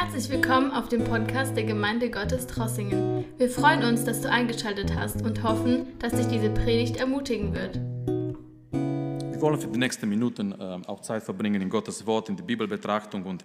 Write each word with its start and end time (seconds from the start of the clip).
Herzlich 0.00 0.30
willkommen 0.30 0.70
auf 0.70 0.88
dem 0.88 1.02
Podcast 1.02 1.56
der 1.56 1.64
Gemeinde 1.64 2.08
Gottes 2.08 2.46
Trossingen. 2.46 3.24
Wir 3.36 3.50
freuen 3.50 3.82
uns, 3.82 4.04
dass 4.04 4.20
du 4.20 4.30
eingeschaltet 4.30 4.94
hast 4.94 5.22
und 5.22 5.42
hoffen, 5.42 5.98
dass 5.98 6.12
dich 6.12 6.28
diese 6.28 6.50
Predigt 6.50 6.98
ermutigen 6.98 7.52
wird. 7.52 7.80
Wir 8.70 9.40
wollen 9.40 9.60
für 9.60 9.66
die 9.66 9.78
nächsten 9.80 10.08
Minuten 10.08 10.52
äh, 10.52 10.78
auch 10.86 11.00
Zeit 11.00 11.24
verbringen 11.24 11.60
in 11.60 11.68
Gottes 11.68 12.06
Wort, 12.06 12.28
in 12.28 12.36
die 12.36 12.44
Bibelbetrachtung. 12.44 13.24
Und 13.24 13.44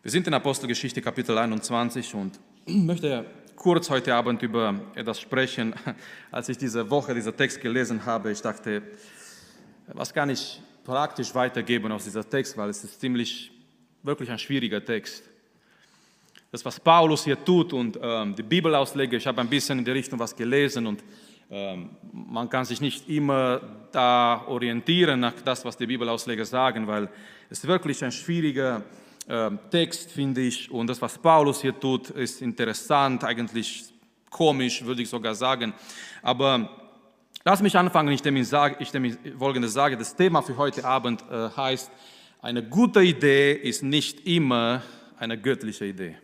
wir 0.00 0.10
sind 0.10 0.26
in 0.26 0.32
Apostelgeschichte 0.32 1.02
Kapitel 1.02 1.36
21 1.36 2.14
und 2.14 2.40
möchte 2.66 3.26
kurz 3.54 3.90
heute 3.90 4.14
Abend 4.14 4.42
über 4.42 4.74
etwas 4.94 5.20
sprechen. 5.20 5.74
Als 6.30 6.48
ich 6.48 6.56
diese 6.56 6.88
Woche 6.88 7.14
diesen 7.14 7.36
Text 7.36 7.60
gelesen 7.60 8.06
habe, 8.06 8.32
ich 8.32 8.40
dachte, 8.40 8.84
was 9.88 10.14
kann 10.14 10.30
ich 10.30 10.62
praktisch 10.82 11.34
weitergeben 11.34 11.92
aus 11.92 12.04
dieser 12.04 12.26
Text, 12.26 12.56
weil 12.56 12.70
es 12.70 12.82
ist 12.82 12.98
ziemlich 12.98 13.52
wirklich 14.02 14.30
ein 14.30 14.38
schwieriger 14.38 14.82
Text. 14.82 15.24
Das, 16.50 16.64
was 16.64 16.80
Paulus 16.80 17.24
hier 17.24 17.44
tut 17.44 17.74
und 17.74 17.98
ähm, 18.00 18.34
die 18.34 18.42
Bibelausleger, 18.42 19.18
ich 19.18 19.26
habe 19.26 19.40
ein 19.40 19.48
bisschen 19.48 19.80
in 19.80 19.84
die 19.84 19.90
Richtung 19.90 20.18
was 20.18 20.34
gelesen 20.34 20.86
und 20.86 21.04
ähm, 21.50 21.90
man 22.12 22.48
kann 22.48 22.64
sich 22.64 22.80
nicht 22.80 23.08
immer 23.08 23.60
da 23.92 24.44
orientieren 24.46 25.20
nach 25.20 25.34
das, 25.44 25.64
was 25.64 25.76
die 25.76 25.86
Bibelausleger 25.86 26.44
sagen, 26.44 26.86
weil 26.86 27.08
es 27.50 27.66
wirklich 27.66 28.02
ein 28.02 28.12
schwieriger 28.12 28.82
äh, 29.26 29.50
Text, 29.70 30.10
finde 30.10 30.42
ich. 30.42 30.70
Und 30.70 30.86
das, 30.88 31.00
was 31.00 31.18
Paulus 31.18 31.60
hier 31.60 31.78
tut, 31.78 32.10
ist 32.10 32.40
interessant, 32.42 33.24
eigentlich 33.24 33.84
komisch, 34.30 34.84
würde 34.84 35.02
ich 35.02 35.08
sogar 35.08 35.34
sagen. 35.34 35.74
Aber 36.22 36.68
lass 37.44 37.62
mich 37.62 37.76
anfangen, 37.76 38.12
ich 38.12 38.22
dem 38.22 38.42
sage, 38.44 38.76
ich 38.80 38.90
dem 38.90 39.16
folgendes 39.38 39.72
sage. 39.72 39.96
Das 39.96 40.16
Thema 40.16 40.42
für 40.42 40.56
heute 40.56 40.84
Abend 40.84 41.22
äh, 41.30 41.50
heißt, 41.54 41.90
eine 42.40 42.62
gute 42.62 43.02
Idee 43.02 43.52
ist 43.52 43.82
nicht 43.82 44.26
immer 44.26 44.82
eine 45.18 45.38
göttliche 45.38 45.86
Idee. 45.86 46.16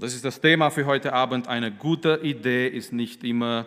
Das 0.00 0.14
ist 0.14 0.24
das 0.24 0.40
Thema 0.40 0.70
für 0.70 0.86
heute 0.86 1.12
Abend. 1.12 1.48
Eine 1.48 1.72
gute 1.72 2.20
Idee 2.22 2.68
ist 2.68 2.92
nicht 2.92 3.24
immer, 3.24 3.66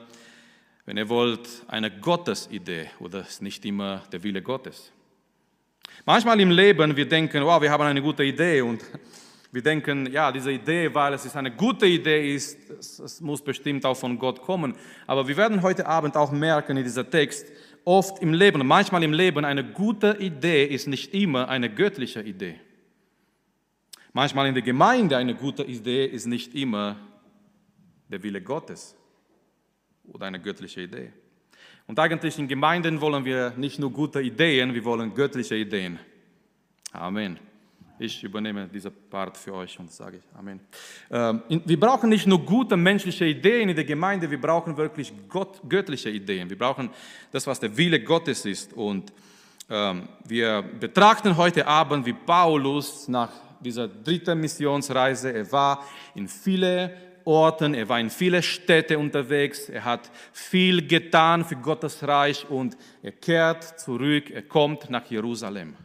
wenn 0.85 0.95
ihr 0.95 1.09
wollt, 1.09 1.49
eine 1.67 1.91
Gottesidee 1.91 2.89
oder 2.99 3.21
ist 3.21 3.41
nicht 3.41 3.65
immer 3.65 4.03
der 4.13 4.23
Wille 4.23 4.41
Gottes. 4.41 4.93
Manchmal 6.05 6.39
im 6.39 6.51
Leben, 6.51 6.95
wir 6.95 7.05
denken, 7.05 7.43
wow, 7.43 7.61
wir 7.61 7.69
haben 7.69 7.83
eine 7.83 8.01
gute 8.01 8.23
Idee 8.23 8.61
und 8.61 8.81
wir 9.51 9.61
denken, 9.61 10.09
ja, 10.09 10.31
diese 10.31 10.53
Idee, 10.53 10.93
weil 10.93 11.13
es 11.15 11.25
ist 11.25 11.35
eine 11.35 11.51
gute 11.51 11.85
Idee 11.85 12.33
ist, 12.33 12.57
es 12.69 13.19
muss 13.19 13.41
bestimmt 13.41 13.85
auch 13.85 13.97
von 13.97 14.17
Gott 14.17 14.41
kommen. 14.41 14.73
Aber 15.07 15.27
wir 15.27 15.35
werden 15.35 15.61
heute 15.61 15.85
Abend 15.85 16.15
auch 16.15 16.31
merken 16.31 16.77
in 16.77 16.83
dieser 16.83 17.09
Text, 17.09 17.45
oft 17.83 18.21
im 18.21 18.33
Leben, 18.33 18.65
manchmal 18.65 19.03
im 19.03 19.11
Leben, 19.11 19.43
eine 19.43 19.65
gute 19.65 20.15
Idee 20.19 20.63
ist 20.63 20.87
nicht 20.87 21.13
immer 21.13 21.49
eine 21.49 21.69
göttliche 21.69 22.21
Idee. 22.21 22.55
Manchmal 24.13 24.47
in 24.47 24.53
der 24.53 24.63
Gemeinde 24.63 25.15
eine 25.17 25.35
gute 25.35 25.63
Idee 25.63 26.05
ist 26.05 26.25
nicht 26.25 26.53
immer 26.53 26.97
der 28.09 28.21
Wille 28.21 28.41
Gottes 28.41 28.95
oder 30.03 30.25
eine 30.25 30.39
göttliche 30.39 30.81
Idee. 30.81 31.13
Und 31.87 31.97
eigentlich 31.97 32.37
in 32.37 32.47
Gemeinden 32.47 32.99
wollen 32.99 33.23
wir 33.23 33.51
nicht 33.57 33.79
nur 33.79 33.91
gute 33.91 34.21
Ideen, 34.21 34.73
wir 34.73 34.83
wollen 34.83 35.13
göttliche 35.13 35.55
Ideen. 35.55 35.97
Amen. 36.91 37.39
Ich 37.99 38.23
übernehme 38.23 38.67
diesen 38.67 38.91
Part 39.09 39.37
für 39.37 39.53
euch 39.53 39.77
und 39.79 39.91
sage 39.91 40.17
ich 40.17 40.37
Amen. 40.37 40.59
Ähm, 41.11 41.43
wir 41.47 41.79
brauchen 41.79 42.09
nicht 42.09 42.25
nur 42.25 42.43
gute 42.43 42.75
menschliche 42.75 43.25
Ideen 43.25 43.69
in 43.69 43.75
der 43.75 43.85
Gemeinde, 43.85 44.29
wir 44.29 44.41
brauchen 44.41 44.75
wirklich 44.75 45.13
Gott, 45.29 45.61
göttliche 45.69 46.09
Ideen. 46.09 46.49
Wir 46.49 46.57
brauchen 46.57 46.89
das, 47.31 47.45
was 47.45 47.59
der 47.59 47.77
Wille 47.77 48.03
Gottes 48.03 48.45
ist. 48.45 48.73
Und 48.73 49.13
ähm, 49.69 50.09
wir 50.25 50.63
betrachten 50.63 51.37
heute 51.37 51.67
Abend, 51.67 52.05
wie 52.05 52.13
Paulus 52.13 53.07
nach 53.07 53.31
dieser 53.63 53.87
dritten 53.87 54.39
Missionsreise, 54.39 55.33
er 55.33 55.51
war 55.51 55.85
in 56.15 56.27
viele 56.27 56.91
Orten, 57.25 57.73
er 57.73 57.87
war 57.87 57.99
in 57.99 58.09
viele 58.09 58.41
Städte 58.41 58.97
unterwegs, 58.97 59.69
er 59.69 59.85
hat 59.85 60.11
viel 60.33 60.87
getan 60.87 61.45
für 61.45 61.55
Gottes 61.55 62.05
Reich 62.07 62.49
und 62.49 62.75
er 63.01 63.11
kehrt 63.11 63.79
zurück, 63.79 64.29
er 64.31 64.43
kommt 64.43 64.89
nach 64.89 65.05
Jerusalem. 65.05 65.75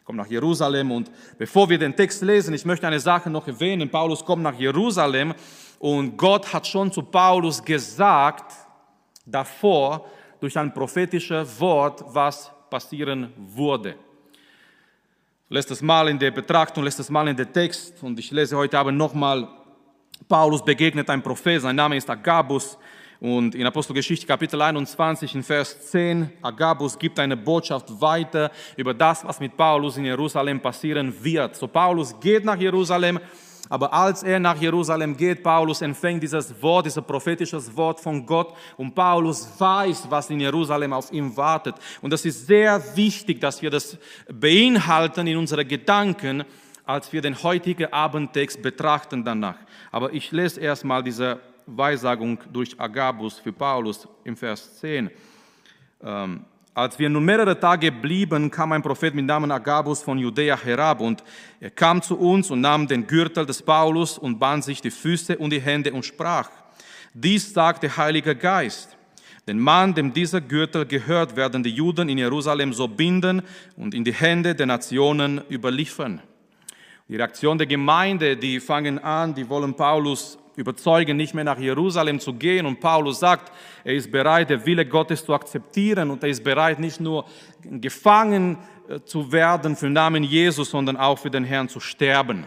Er 0.00 0.04
kommt 0.04 0.18
nach 0.18 0.30
Jerusalem 0.30 0.92
und 0.92 1.10
bevor 1.38 1.68
wir 1.68 1.78
den 1.78 1.96
Text 1.96 2.22
lesen, 2.22 2.54
ich 2.54 2.64
möchte 2.64 2.86
eine 2.86 3.00
Sache 3.00 3.30
noch 3.30 3.48
erwähnen. 3.48 3.90
Paulus 3.90 4.24
kommt 4.24 4.42
nach 4.42 4.58
Jerusalem 4.58 5.34
und 5.78 6.16
Gott 6.16 6.52
hat 6.52 6.66
schon 6.66 6.92
zu 6.92 7.02
Paulus 7.02 7.64
gesagt, 7.64 8.52
davor, 9.24 10.06
durch 10.40 10.58
ein 10.58 10.74
prophetisches 10.74 11.58
Wort, 11.58 12.04
was 12.08 12.50
passieren 12.68 13.32
würde. 13.36 13.96
Letztes 15.54 15.82
Mal 15.82 16.08
in 16.08 16.18
der 16.18 16.32
Betrachtung, 16.32 16.82
letztes 16.82 17.08
Mal 17.10 17.28
in 17.28 17.36
der 17.36 17.52
Text. 17.52 18.02
Und 18.02 18.18
ich 18.18 18.32
lese 18.32 18.56
heute 18.56 18.76
Abend 18.76 18.98
nochmal, 18.98 19.46
Paulus 20.28 20.64
begegnet 20.64 21.08
einem 21.08 21.22
Prophet, 21.22 21.62
sein 21.62 21.76
Name 21.76 21.96
ist 21.96 22.10
Agabus. 22.10 22.76
Und 23.20 23.54
in 23.54 23.64
Apostelgeschichte 23.64 24.26
Kapitel 24.26 24.60
21 24.60 25.32
in 25.32 25.44
Vers 25.44 25.92
10, 25.92 26.28
Agabus 26.42 26.98
gibt 26.98 27.20
eine 27.20 27.36
Botschaft 27.36 28.00
weiter 28.00 28.50
über 28.76 28.92
das, 28.92 29.24
was 29.24 29.38
mit 29.38 29.56
Paulus 29.56 29.96
in 29.96 30.06
Jerusalem 30.06 30.60
passieren 30.60 31.14
wird. 31.22 31.54
So 31.54 31.68
Paulus 31.68 32.18
geht 32.18 32.44
nach 32.44 32.58
Jerusalem 32.58 33.20
aber 33.68 33.92
als 33.92 34.22
er 34.22 34.38
nach 34.38 34.60
Jerusalem 34.60 35.16
geht, 35.16 35.42
Paulus 35.42 35.80
empfängt 35.80 36.22
dieses 36.22 36.60
Wort, 36.60 36.86
dieses 36.86 37.02
prophetische 37.02 37.58
Wort 37.76 38.00
von 38.00 38.26
Gott 38.26 38.54
und 38.76 38.94
Paulus 38.94 39.48
weiß, 39.58 40.06
was 40.10 40.28
in 40.30 40.40
Jerusalem 40.40 40.92
auf 40.92 41.10
ihm 41.12 41.36
wartet. 41.36 41.76
Und 42.02 42.12
das 42.12 42.24
ist 42.24 42.46
sehr 42.46 42.82
wichtig, 42.96 43.40
dass 43.40 43.62
wir 43.62 43.70
das 43.70 43.96
beinhalten 44.28 45.26
in 45.26 45.38
unsere 45.38 45.64
Gedanken, 45.64 46.44
als 46.84 47.12
wir 47.12 47.22
den 47.22 47.42
heutigen 47.42 47.90
Abendtext 47.92 48.60
betrachten 48.60 49.24
danach. 49.24 49.56
Aber 49.90 50.12
ich 50.12 50.30
lese 50.32 50.60
erstmal 50.60 51.02
diese 51.02 51.40
Weissagung 51.66 52.38
durch 52.52 52.78
Agabus 52.78 53.38
für 53.38 53.52
Paulus 53.52 54.06
im 54.24 54.36
Vers 54.36 54.80
10. 54.80 55.10
Als 56.76 56.98
wir 56.98 57.08
nun 57.08 57.24
mehrere 57.24 57.60
Tage 57.60 57.92
blieben, 57.92 58.50
kam 58.50 58.72
ein 58.72 58.82
Prophet 58.82 59.14
mit 59.14 59.24
Namen 59.24 59.52
Agabus 59.52 60.02
von 60.02 60.18
Judäa 60.18 60.58
herab 60.60 61.00
und 61.00 61.22
er 61.60 61.70
kam 61.70 62.02
zu 62.02 62.18
uns 62.18 62.50
und 62.50 62.62
nahm 62.62 62.88
den 62.88 63.06
Gürtel 63.06 63.46
des 63.46 63.62
Paulus 63.62 64.18
und 64.18 64.40
band 64.40 64.64
sich 64.64 64.80
die 64.80 64.90
Füße 64.90 65.38
und 65.38 65.50
die 65.50 65.60
Hände 65.60 65.92
und 65.92 66.04
sprach, 66.04 66.50
dies 67.12 67.52
sagt 67.52 67.84
der 67.84 67.96
Heilige 67.96 68.34
Geist. 68.34 68.96
Den 69.46 69.60
Mann, 69.60 69.94
dem 69.94 70.12
dieser 70.12 70.40
Gürtel 70.40 70.84
gehört, 70.84 71.36
werden 71.36 71.62
die 71.62 71.70
Juden 71.70 72.08
in 72.08 72.18
Jerusalem 72.18 72.72
so 72.72 72.88
binden 72.88 73.42
und 73.76 73.94
in 73.94 74.02
die 74.02 74.14
Hände 74.14 74.56
der 74.56 74.66
Nationen 74.66 75.42
überliefern. 75.48 76.22
Die 77.08 77.14
Reaktion 77.14 77.56
der 77.56 77.68
Gemeinde, 77.68 78.36
die 78.36 78.58
fangen 78.58 78.98
an, 78.98 79.32
die 79.32 79.48
wollen 79.48 79.74
Paulus 79.74 80.38
überzeugen, 80.56 81.16
nicht 81.16 81.34
mehr 81.34 81.44
nach 81.44 81.58
Jerusalem 81.58 82.20
zu 82.20 82.34
gehen. 82.34 82.66
Und 82.66 82.80
Paulus 82.80 83.20
sagt, 83.20 83.52
er 83.82 83.94
ist 83.94 84.10
bereit, 84.10 84.50
der 84.50 84.64
Wille 84.64 84.86
Gottes 84.86 85.24
zu 85.24 85.34
akzeptieren 85.34 86.10
und 86.10 86.22
er 86.22 86.28
ist 86.28 86.44
bereit, 86.44 86.78
nicht 86.78 87.00
nur 87.00 87.24
gefangen 87.62 88.58
äh, 88.88 89.00
zu 89.04 89.32
werden 89.32 89.76
für 89.76 89.86
den 89.86 89.94
Namen 89.94 90.22
Jesus, 90.22 90.70
sondern 90.70 90.96
auch 90.96 91.18
für 91.18 91.30
den 91.30 91.44
Herrn 91.44 91.68
zu 91.68 91.80
sterben. 91.80 92.46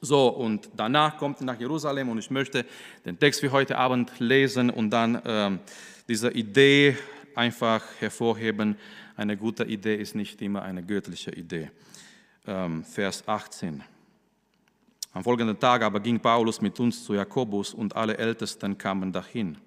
So, 0.00 0.28
und 0.28 0.70
danach 0.76 1.18
kommt 1.18 1.40
er 1.40 1.46
nach 1.46 1.58
Jerusalem 1.58 2.08
und 2.10 2.18
ich 2.18 2.30
möchte 2.30 2.64
den 3.04 3.18
Text 3.18 3.40
für 3.40 3.50
heute 3.50 3.76
Abend 3.76 4.12
lesen 4.20 4.70
und 4.70 4.90
dann 4.90 5.20
ähm, 5.24 5.58
diese 6.06 6.30
Idee 6.30 6.96
einfach 7.34 7.82
hervorheben. 7.98 8.76
Eine 9.16 9.36
gute 9.36 9.64
Idee 9.64 9.96
ist 9.96 10.14
nicht 10.14 10.40
immer 10.40 10.62
eine 10.62 10.84
göttliche 10.84 11.32
Idee. 11.32 11.70
Ähm, 12.46 12.84
Vers 12.84 13.26
18. 13.26 13.82
Am 15.18 15.24
folgenden 15.24 15.58
Tag 15.58 15.82
aber 15.82 15.98
ging 15.98 16.20
Paulus 16.20 16.60
mit 16.60 16.78
uns 16.78 17.02
zu 17.02 17.12
Jakobus 17.12 17.74
und 17.74 17.96
alle 17.96 18.16
Ältesten 18.16 18.78
kamen 18.78 19.10
dahin. 19.10 19.58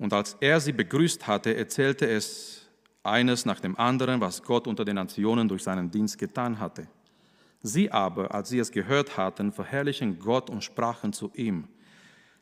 Und 0.00 0.12
als 0.12 0.36
er 0.40 0.58
sie 0.58 0.72
begrüßt 0.72 1.28
hatte, 1.28 1.54
erzählte 1.54 2.08
es 2.08 2.68
eines 3.04 3.44
nach 3.44 3.60
dem 3.60 3.78
anderen, 3.78 4.20
was 4.20 4.42
Gott 4.42 4.66
unter 4.66 4.84
den 4.84 4.96
Nationen 4.96 5.46
durch 5.46 5.62
seinen 5.62 5.92
Dienst 5.92 6.18
getan 6.18 6.58
hatte. 6.58 6.88
Sie 7.62 7.92
aber, 7.92 8.34
als 8.34 8.48
sie 8.48 8.58
es 8.58 8.72
gehört 8.72 9.16
hatten, 9.16 9.52
verherrlichen 9.52 10.18
Gott 10.18 10.50
und 10.50 10.64
sprachen 10.64 11.12
zu 11.12 11.30
ihm, 11.34 11.68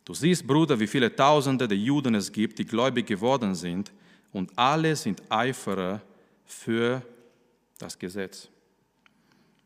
Du 0.07 0.15
siehst, 0.15 0.47
Bruder, 0.47 0.81
wie 0.81 0.87
viele 0.87 1.15
Tausende 1.15 1.69
der 1.69 1.77
Juden 1.77 2.15
es 2.15 2.33
gibt, 2.33 2.59
die 2.59 2.65
gläubig 2.65 3.07
geworden 3.07 3.55
sind, 3.55 3.93
und 4.33 4.51
alle 4.57 4.97
sind 4.97 5.21
Eiferer 5.31 6.01
für 6.47 7.03
das 7.79 7.99
Gesetz. 7.99 8.49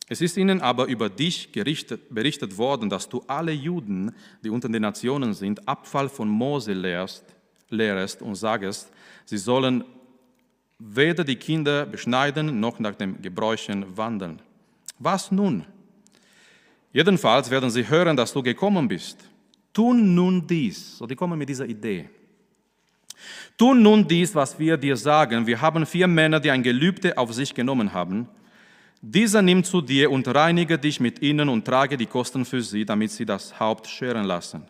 Es 0.09 0.23
ist 0.23 0.39
ihnen 0.39 0.63
aber 0.63 0.87
über 0.87 1.11
dich 1.11 1.53
berichtet 1.53 2.57
worden, 2.57 2.89
dass 2.89 3.09
du 3.09 3.23
alle 3.27 3.53
Juden, 3.53 4.15
die 4.43 4.49
unter 4.49 4.69
den 4.69 4.83
Nationen 4.83 5.35
sind, 5.35 5.69
Abfall 5.69 6.09
von 6.09 6.29
Mose 6.29 6.73
lehrst, 6.73 7.25
lehrest 7.69 8.23
und 8.23 8.35
sagest, 8.35 8.91
sie 9.27 9.37
sollen 9.37 9.85
weder 10.79 11.25
die 11.25 11.37
Kinder 11.37 11.85
beschneiden 11.85 12.59
noch 12.59 12.79
nach 12.79 12.95
den 12.95 13.21
Gebräuchen 13.21 13.85
wandeln. 13.97 14.41
Was 14.99 15.31
nun? 15.31 15.65
Jedenfalls 16.93 17.51
werden 17.51 17.69
sie 17.69 17.87
hören, 17.87 18.17
dass 18.17 18.33
du 18.33 18.43
gekommen 18.43 18.89
bist. 18.89 19.19
Tun 19.75 20.15
nun 20.15 20.47
dies. 20.47 20.97
So, 20.97 21.07
die 21.07 21.17
kommen 21.17 21.39
mit 21.39 21.51
dieser 21.51 21.67
Idee. 21.67 22.09
Tun 23.59 23.83
nun 23.83 24.09
dies, 24.09 24.35
was 24.35 24.59
wir 24.59 24.79
dir 24.79 24.97
sagen. 24.97 25.47
Wir 25.47 25.61
haben 25.61 25.85
vier 25.85 26.07
Männer, 26.07 26.41
die 26.41 26.51
ein 26.51 26.63
Gelübde 26.63 27.19
auf 27.19 27.35
sich 27.35 27.53
genommen 27.53 27.93
haben 27.93 28.27
Dieser 29.01 29.43
nimmt 29.43 29.67
zu 29.67 29.81
dir 29.81 30.11
und 30.11 30.27
reinige 30.27 30.79
dich 30.79 30.99
mit 30.99 31.23
ihnen 31.23 31.49
und 31.49 31.65
trage 31.65 31.97
die 31.97 32.07
Kosten 32.07 32.45
für 32.45 32.63
sie, 32.63 32.85
damit 32.85 33.13
sie 33.13 33.25
das 33.25 33.59
Haupt 33.61 33.87
scheren 33.87 34.25
lassen. 34.25 34.65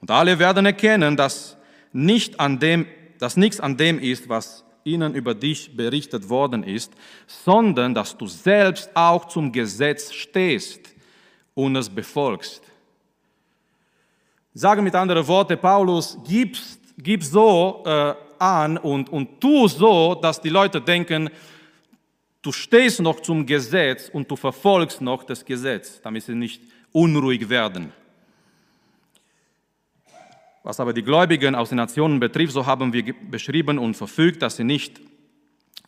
Und 0.00 0.10
alle 0.10 0.38
werden 0.38 0.64
erkennen, 0.64 1.16
dass, 1.16 1.56
nicht 1.92 2.40
an 2.40 2.58
dem, 2.58 2.86
dass 3.18 3.36
nichts 3.36 3.60
an 3.60 3.76
dem 3.76 3.98
ist, 3.98 4.28
was 4.28 4.64
ihnen 4.84 5.14
über 5.14 5.34
dich 5.34 5.76
berichtet 5.76 6.28
worden 6.28 6.62
ist, 6.62 6.92
sondern 7.26 7.94
dass 7.94 8.16
du 8.16 8.26
selbst 8.26 8.88
auch 8.94 9.26
zum 9.26 9.52
Gesetz 9.52 10.12
stehst 10.12 10.94
und 11.54 11.76
es 11.76 11.90
befolgst. 11.90 12.62
Sage 14.54 14.80
mit 14.80 14.94
anderen 14.94 15.26
Worten, 15.26 15.58
Paulus, 15.58 16.16
gibst, 16.26 16.80
gib 16.96 17.22
so 17.22 17.82
äh, 17.84 18.14
an 18.38 18.78
und, 18.78 19.10
und 19.10 19.40
tu 19.40 19.68
so, 19.68 20.14
dass 20.14 20.40
die 20.40 20.48
Leute 20.48 20.80
denken, 20.80 21.28
du 22.46 22.52
stehst 22.52 23.00
noch 23.00 23.20
zum 23.20 23.44
Gesetz 23.44 24.08
und 24.08 24.30
du 24.30 24.36
verfolgst 24.36 25.00
noch 25.00 25.24
das 25.24 25.44
Gesetz, 25.44 26.00
damit 26.00 26.22
sie 26.22 26.34
nicht 26.34 26.62
unruhig 26.92 27.48
werden. 27.48 27.92
Was 30.62 30.78
aber 30.78 30.92
die 30.92 31.02
Gläubigen 31.02 31.54
aus 31.56 31.70
den 31.70 31.76
Nationen 31.76 32.20
betrifft, 32.20 32.52
so 32.52 32.64
haben 32.64 32.92
wir 32.92 33.14
beschrieben 33.30 33.78
und 33.78 33.94
verfügt, 33.94 34.42
dass 34.42 34.56
sie 34.56 34.64
nicht 34.64 35.00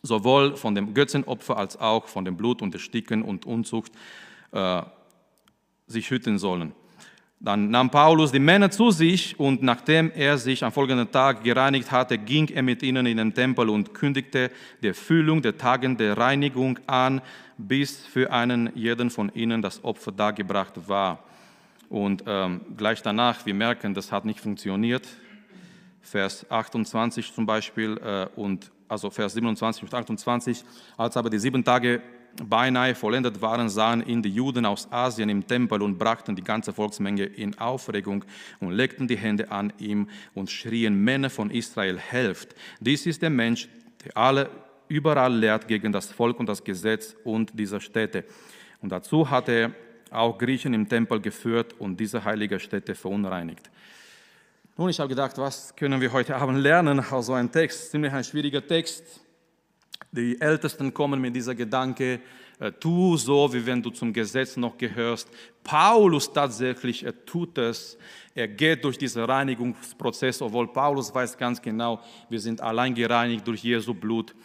sowohl 0.01 0.55
von 0.57 0.75
dem 0.75 0.93
Götzenopfer 0.93 1.57
als 1.57 1.77
auch 1.77 2.07
von 2.07 2.25
dem 2.25 2.35
Blut 2.35 2.61
und 2.61 2.73
Ersticken 2.73 3.21
und 3.21 3.45
Unzucht 3.45 3.91
äh, 4.51 4.81
sich 5.87 6.09
hüten 6.09 6.37
sollen. 6.37 6.73
Dann 7.41 7.69
nahm 7.69 7.89
Paulus 7.89 8.33
die 8.33 8.39
Männer 8.39 8.69
zu 8.69 8.91
sich 8.91 9.39
und 9.39 9.63
nachdem 9.63 10.11
er 10.11 10.37
sich 10.37 10.61
am 10.61 10.73
folgenden 10.73 11.09
Tag 11.09 11.41
gereinigt 11.41 11.89
hatte, 11.89 12.17
ging 12.17 12.49
er 12.49 12.63
mit 12.63 12.83
ihnen 12.83 13.05
in 13.05 13.15
den 13.15 13.33
Tempel 13.33 13.69
und 13.69 13.93
kündigte 13.93 14.51
die 14.83 14.89
Erfüllung 14.89 15.41
der 15.41 15.57
Tagen 15.57 15.95
der 15.95 16.17
Reinigung 16.17 16.77
an, 16.85 17.21
bis 17.57 18.05
für 18.05 18.29
einen 18.33 18.69
jeden 18.75 19.09
von 19.09 19.31
ihnen 19.33 19.61
das 19.61 19.81
Opfer 19.85 20.11
dargebracht 20.11 20.89
war. 20.89 21.23
Und 21.87 22.25
ähm, 22.27 22.59
gleich 22.75 23.01
danach, 23.01 23.45
wir 23.45 23.53
merken, 23.53 23.93
das 23.93 24.11
hat 24.11 24.25
nicht 24.25 24.41
funktioniert. 24.41 25.07
Vers 26.01 26.45
28 26.49 27.33
zum 27.33 27.45
Beispiel 27.45 27.97
äh, 28.03 28.27
und 28.35 28.69
also 28.89 29.09
Vers 29.09 29.33
27 29.33 29.83
und 29.83 29.93
28, 29.93 30.63
als 30.97 31.15
aber 31.15 31.29
die 31.29 31.39
sieben 31.39 31.63
Tage 31.63 32.01
beinahe 32.47 32.95
vollendet 32.95 33.41
waren, 33.41 33.69
sahen 33.69 34.05
ihn 34.05 34.21
die 34.21 34.29
Juden 34.29 34.65
aus 34.65 34.91
Asien 34.91 35.29
im 35.29 35.45
Tempel 35.45 35.81
und 35.81 35.97
brachten 35.97 36.35
die 36.35 36.43
ganze 36.43 36.73
Volksmenge 36.73 37.23
in 37.23 37.57
Aufregung 37.57 38.23
und 38.59 38.71
legten 38.71 39.07
die 39.07 39.17
Hände 39.17 39.51
an 39.51 39.73
ihm 39.79 40.09
und 40.33 40.49
schrien, 40.49 41.03
Männer 41.03 41.29
von 41.29 41.51
Israel, 41.51 41.97
helft. 41.97 42.55
Dies 42.79 43.05
ist 43.05 43.21
der 43.21 43.29
Mensch, 43.29 43.67
der 44.05 44.15
alle 44.15 44.49
überall 44.87 45.35
lehrt 45.35 45.67
gegen 45.67 45.91
das 45.91 46.11
Volk 46.11 46.39
und 46.39 46.47
das 46.47 46.63
Gesetz 46.63 47.15
und 47.23 47.57
dieser 47.57 47.79
Städte. 47.79 48.25
Und 48.81 48.91
dazu 48.91 49.29
hat 49.29 49.49
er 49.49 49.71
auch 50.11 50.37
Griechen 50.37 50.73
im 50.73 50.87
Tempel 50.87 51.19
geführt 51.19 51.75
und 51.79 51.99
diese 51.99 52.23
heilige 52.23 52.59
Stätte 52.59 52.95
verunreinigt. 52.95 53.69
Nun, 54.77 54.89
ich 54.89 54.99
habe 54.99 55.09
gedacht, 55.09 55.37
was 55.37 55.75
können 55.75 55.99
wir 55.99 56.11
heute 56.11 56.35
Abend 56.37 56.59
lernen 56.59 56.99
aus 56.99 57.25
so 57.25 57.33
einem 57.33 57.51
Text? 57.51 57.91
Ziemlich 57.91 58.13
ein 58.13 58.23
schwieriger 58.23 58.65
Text 58.65 59.21
die 60.11 60.39
Ältesten 60.39 60.93
kommen 60.93 61.21
mit 61.21 61.35
dieser 61.35 61.55
Gedanke, 61.55 62.19
äh, 62.59 62.71
tu 62.71 63.15
so, 63.15 63.51
wie 63.53 63.65
wenn 63.65 63.81
du 63.81 63.89
zum 63.89 64.11
Gesetz 64.11 64.57
noch 64.57 64.77
gehörst. 64.77 65.29
Paulus 65.63 66.31
tatsächlich, 66.31 67.03
er 67.03 67.25
tut 67.25 67.57
es. 67.57 67.97
Er 68.35 68.47
geht 68.47 68.83
durch 68.83 68.97
diesen 68.97 69.23
Reinigungsprozess, 69.23 70.41
obwohl 70.41 70.67
Paulus 70.67 71.13
weiß 71.13 71.37
ganz 71.37 71.61
genau, 71.61 72.01
wir 72.29 72.39
sind 72.39 72.61
allein 72.61 72.93
gereinigt 72.93 73.47
durch 73.47 73.63
Jesu 73.63 73.93
Blut. 73.93 74.35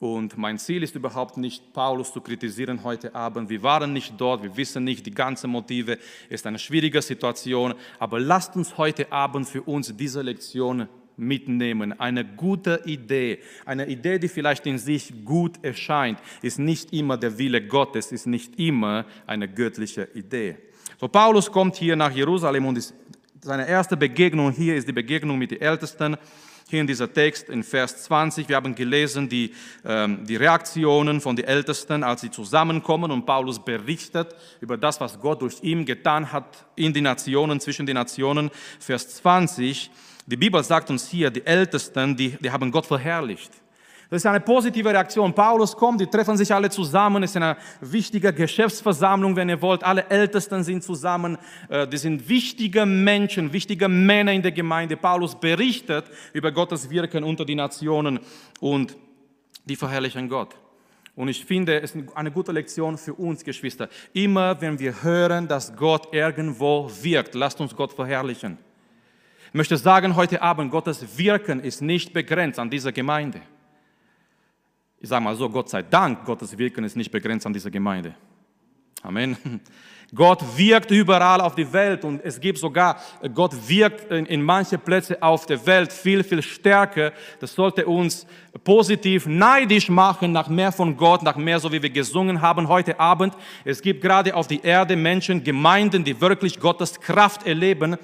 Und 0.00 0.36
mein 0.36 0.58
Ziel 0.58 0.82
ist 0.82 0.94
überhaupt 0.94 1.36
nicht, 1.36 1.72
Paulus 1.72 2.12
zu 2.12 2.20
kritisieren 2.20 2.84
heute 2.84 3.14
Abend. 3.14 3.48
Wir 3.48 3.62
waren 3.62 3.92
nicht 3.92 4.12
dort, 4.18 4.42
wir 4.42 4.56
wissen 4.56 4.84
nicht 4.84 5.06
die 5.06 5.12
ganzen 5.12 5.50
Motive. 5.50 5.98
Es 6.28 6.40
ist 6.40 6.46
eine 6.46 6.58
schwierige 6.58 7.00
Situation. 7.00 7.74
Aber 7.98 8.20
lasst 8.20 8.54
uns 8.56 8.76
heute 8.76 9.10
Abend 9.10 9.48
für 9.48 9.62
uns 9.62 9.96
diese 9.96 10.20
Lektion 10.20 10.88
mitnehmen. 11.16 11.98
Eine 11.98 12.24
gute 12.24 12.82
Idee, 12.84 13.38
eine 13.64 13.86
Idee, 13.86 14.18
die 14.18 14.28
vielleicht 14.28 14.66
in 14.66 14.78
sich 14.78 15.12
gut 15.24 15.62
erscheint, 15.62 16.18
ist 16.42 16.58
nicht 16.58 16.92
immer 16.92 17.16
der 17.16 17.38
Wille 17.38 17.66
Gottes, 17.66 18.12
ist 18.12 18.26
nicht 18.26 18.58
immer 18.58 19.06
eine 19.26 19.48
göttliche 19.48 20.08
Idee. 20.14 20.56
So, 21.00 21.08
Paulus 21.08 21.50
kommt 21.50 21.76
hier 21.76 21.96
nach 21.96 22.12
Jerusalem 22.12 22.66
und 22.66 22.78
ist, 22.78 22.94
seine 23.40 23.68
erste 23.68 23.96
Begegnung 23.96 24.52
hier 24.52 24.76
ist 24.76 24.88
die 24.88 24.92
Begegnung 24.92 25.38
mit 25.38 25.50
den 25.50 25.60
Ältesten. 25.60 26.16
Hier 26.70 26.80
in 26.80 26.86
dieser 26.86 27.12
Text 27.12 27.50
in 27.50 27.62
Vers 27.62 28.04
20, 28.04 28.48
wir 28.48 28.56
haben 28.56 28.74
gelesen 28.74 29.28
die, 29.28 29.52
ähm, 29.84 30.24
die 30.24 30.36
Reaktionen 30.36 31.20
von 31.20 31.36
den 31.36 31.44
Ältesten, 31.44 32.02
als 32.02 32.22
sie 32.22 32.30
zusammenkommen 32.30 33.10
und 33.10 33.26
Paulus 33.26 33.62
berichtet 33.62 34.34
über 34.62 34.78
das, 34.78 34.98
was 34.98 35.20
Gott 35.20 35.42
durch 35.42 35.62
ihn 35.62 35.84
getan 35.84 36.32
hat 36.32 36.64
in 36.74 36.94
den 36.94 37.04
Nationen, 37.04 37.60
zwischen 37.60 37.84
den 37.84 37.96
Nationen. 37.96 38.50
Vers 38.80 39.16
20, 39.16 39.90
die 40.26 40.36
Bibel 40.36 40.62
sagt 40.64 40.90
uns 40.90 41.08
hier, 41.08 41.30
die 41.30 41.44
Ältesten, 41.44 42.16
die, 42.16 42.30
die 42.40 42.50
haben 42.50 42.70
Gott 42.70 42.86
verherrlicht. 42.86 43.50
Das 44.10 44.22
ist 44.22 44.26
eine 44.26 44.40
positive 44.40 44.90
Reaktion. 44.90 45.34
Paulus 45.34 45.74
kommt, 45.74 46.00
die 46.00 46.06
treffen 46.06 46.36
sich 46.36 46.52
alle 46.52 46.70
zusammen. 46.70 47.22
Es 47.22 47.30
ist 47.30 47.36
eine 47.36 47.56
wichtige 47.80 48.32
Geschäftsversammlung, 48.32 49.34
wenn 49.34 49.48
ihr 49.48 49.60
wollt. 49.60 49.82
Alle 49.82 50.08
Ältesten 50.08 50.62
sind 50.62 50.84
zusammen. 50.84 51.36
Äh, 51.68 51.88
die 51.88 51.96
sind 51.96 52.28
wichtige 52.28 52.86
Menschen, 52.86 53.52
wichtige 53.52 53.88
Männer 53.88 54.32
in 54.32 54.42
der 54.42 54.52
Gemeinde. 54.52 54.96
Paulus 54.96 55.34
berichtet 55.34 56.04
über 56.32 56.52
Gottes 56.52 56.88
Wirken 56.88 57.24
unter 57.24 57.44
die 57.44 57.54
Nationen 57.54 58.20
und 58.60 58.96
die 59.64 59.76
verherrlichen 59.76 60.28
Gott. 60.28 60.54
Und 61.16 61.28
ich 61.28 61.44
finde, 61.44 61.80
es 61.80 61.94
ist 61.94 62.08
eine 62.14 62.30
gute 62.30 62.52
Lektion 62.52 62.98
für 62.98 63.14
uns, 63.14 63.44
Geschwister. 63.44 63.88
Immer 64.12 64.60
wenn 64.60 64.78
wir 64.78 65.02
hören, 65.02 65.48
dass 65.48 65.74
Gott 65.74 66.12
irgendwo 66.12 66.90
wirkt, 67.02 67.34
lasst 67.34 67.60
uns 67.60 67.74
Gott 67.74 67.92
verherrlichen. 67.92 68.58
Ich 69.54 69.56
möchte 69.56 69.76
sagen 69.76 70.16
heute 70.16 70.42
Abend, 70.42 70.72
Gottes 70.72 71.16
Wirken 71.16 71.60
ist 71.60 71.80
nicht 71.80 72.12
begrenzt 72.12 72.58
an 72.58 72.68
dieser 72.68 72.90
Gemeinde. 72.90 73.40
Ich 74.98 75.08
sage 75.08 75.22
mal 75.22 75.36
so, 75.36 75.48
Gott 75.48 75.68
sei 75.68 75.80
Dank, 75.80 76.24
Gottes 76.24 76.58
Wirken 76.58 76.82
ist 76.82 76.96
nicht 76.96 77.12
begrenzt 77.12 77.46
an 77.46 77.52
dieser 77.52 77.70
Gemeinde. 77.70 78.16
Amen. 79.02 79.36
Gott 80.12 80.42
wirkt 80.56 80.90
überall 80.90 81.40
auf 81.40 81.54
die 81.54 81.72
Welt 81.72 82.04
und 82.04 82.20
es 82.24 82.40
gibt 82.40 82.58
sogar, 82.58 83.00
Gott 83.32 83.52
wirkt 83.68 84.10
in, 84.10 84.26
in 84.26 84.42
manche 84.42 84.76
Plätze 84.76 85.22
auf 85.22 85.46
der 85.46 85.64
Welt 85.64 85.92
viel, 85.92 86.24
viel 86.24 86.42
stärker. 86.42 87.12
Das 87.38 87.54
sollte 87.54 87.86
uns 87.86 88.26
positiv 88.64 89.26
neidisch 89.26 89.88
machen 89.88 90.32
nach 90.32 90.48
mehr 90.48 90.72
von 90.72 90.96
Gott, 90.96 91.22
nach 91.22 91.36
mehr, 91.36 91.60
so 91.60 91.70
wie 91.70 91.80
wir 91.80 91.90
gesungen 91.90 92.40
haben 92.40 92.66
heute 92.66 92.98
Abend. 92.98 93.34
Es 93.64 93.82
gibt 93.82 94.02
gerade 94.02 94.34
auf 94.34 94.48
die 94.48 94.62
Erde 94.62 94.96
Menschen, 94.96 95.44
Gemeinden, 95.44 96.02
die 96.02 96.20
wirklich 96.20 96.58
Gottes 96.58 97.00
Kraft 97.00 97.46
erleben 97.46 97.98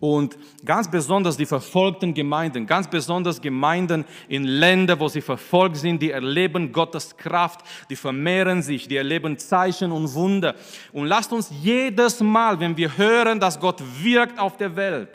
und 0.00 0.36
ganz 0.64 0.90
besonders 0.90 1.36
die 1.36 1.46
verfolgten 1.46 2.14
Gemeinden, 2.14 2.66
ganz 2.66 2.88
besonders 2.88 3.40
Gemeinden 3.40 4.04
in 4.28 4.44
Ländern, 4.44 5.00
wo 5.00 5.08
sie 5.08 5.20
verfolgt 5.20 5.76
sind, 5.76 6.02
die 6.02 6.10
erleben 6.10 6.72
Gottes 6.72 7.16
Kraft, 7.16 7.60
die 7.90 7.96
vermehren 7.96 8.62
sich, 8.62 8.88
die 8.88 8.96
erleben 8.96 9.38
Zeichen 9.38 9.92
und 9.92 10.12
Wunder. 10.14 10.54
Und 10.92 11.06
lasst 11.06 11.32
uns 11.32 11.50
jedes 11.62 12.20
Mal, 12.20 12.58
wenn 12.60 12.76
wir 12.76 12.96
hören, 12.96 13.40
dass 13.40 13.58
Gott 13.58 13.82
wirkt 14.02 14.38
auf 14.38 14.56
der 14.56 14.74
Welt, 14.76 15.10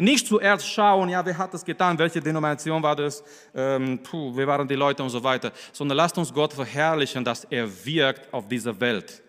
nicht 0.00 0.28
zuerst 0.28 0.68
schauen, 0.68 1.08
ja, 1.08 1.26
wer 1.26 1.36
hat 1.36 1.52
das 1.52 1.64
getan, 1.64 1.98
welche 1.98 2.20
Denomination 2.20 2.80
war 2.82 2.94
das, 2.94 3.22
ähm, 3.52 4.00
puh, 4.00 4.32
wer 4.34 4.46
waren 4.46 4.68
die 4.68 4.76
Leute 4.76 5.02
und 5.02 5.10
so 5.10 5.22
weiter, 5.22 5.52
sondern 5.72 5.96
lasst 5.96 6.16
uns 6.16 6.32
Gott 6.32 6.52
verherrlichen, 6.52 7.24
dass 7.24 7.44
er 7.44 7.68
wirkt 7.84 8.32
auf 8.32 8.46
dieser 8.46 8.78
Welt. 8.78 9.22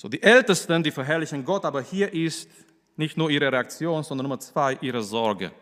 So, 0.00 0.08
die 0.08 0.22
Ältesten, 0.22 0.82
die 0.82 0.90
verherrlichen 0.90 1.44
Gott, 1.44 1.62
aber 1.66 1.82
hier 1.82 2.10
ist 2.10 2.48
nicht 2.96 3.18
nur 3.18 3.28
ihre 3.28 3.52
Reaktion, 3.52 4.02
sondern 4.02 4.24
Nummer 4.24 4.40
zwei, 4.40 4.78
ihre 4.80 5.02
Sorge. 5.02 5.52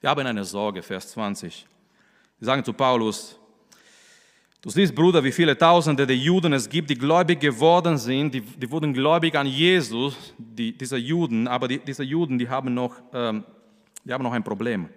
Wir 0.00 0.08
haben 0.08 0.26
eine 0.26 0.42
Sorge, 0.42 0.82
Vers 0.82 1.10
20. 1.10 1.66
Sie 2.38 2.44
sagen 2.46 2.64
zu 2.64 2.72
Paulus, 2.72 3.38
du 4.62 4.70
siehst, 4.70 4.94
Bruder, 4.94 5.22
wie 5.22 5.32
viele 5.32 5.54
Tausende 5.58 6.06
der 6.06 6.16
Juden 6.16 6.54
es 6.54 6.66
gibt, 6.66 6.88
die 6.88 6.94
gläubig 6.94 7.40
geworden 7.40 7.98
sind, 7.98 8.32
die, 8.32 8.40
die 8.40 8.70
wurden 8.70 8.94
gläubig 8.94 9.34
an 9.34 9.46
Jesus, 9.46 10.16
die, 10.38 10.72
diese 10.72 10.96
Juden, 10.96 11.46
aber 11.46 11.68
die, 11.68 11.78
diese 11.78 12.02
Juden, 12.04 12.38
die 12.38 12.48
haben, 12.48 12.72
noch, 12.72 13.02
ähm, 13.12 13.44
die 14.02 14.14
haben 14.14 14.22
noch 14.22 14.32
ein 14.32 14.42
Problem. 14.42 14.88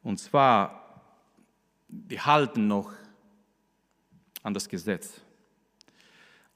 Und 0.00 0.20
zwar, 0.20 1.02
die 1.88 2.20
halten 2.20 2.68
noch 2.68 2.92
an 4.44 4.54
das 4.54 4.68
Gesetz. 4.68 5.25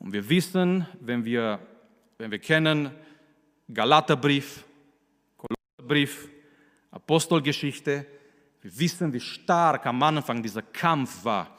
Und 0.01 0.13
wir 0.13 0.29
wissen, 0.29 0.87
wenn 1.01 1.25
wir, 1.25 1.61
wenn 2.19 2.31
wir 2.31 2.39
kennen 2.39 2.91
Galaterbrief, 3.73 4.65
Kolosserbrief, 5.37 6.29
Apostelgeschichte, 6.91 8.07
wir 8.63 8.79
wissen, 8.79 9.13
wie 9.13 9.21
stark 9.21 9.87
am 9.87 10.03
Anfang 10.03 10.43
dieser 10.43 10.63
Kampf 10.63 11.25
war. 11.25 11.57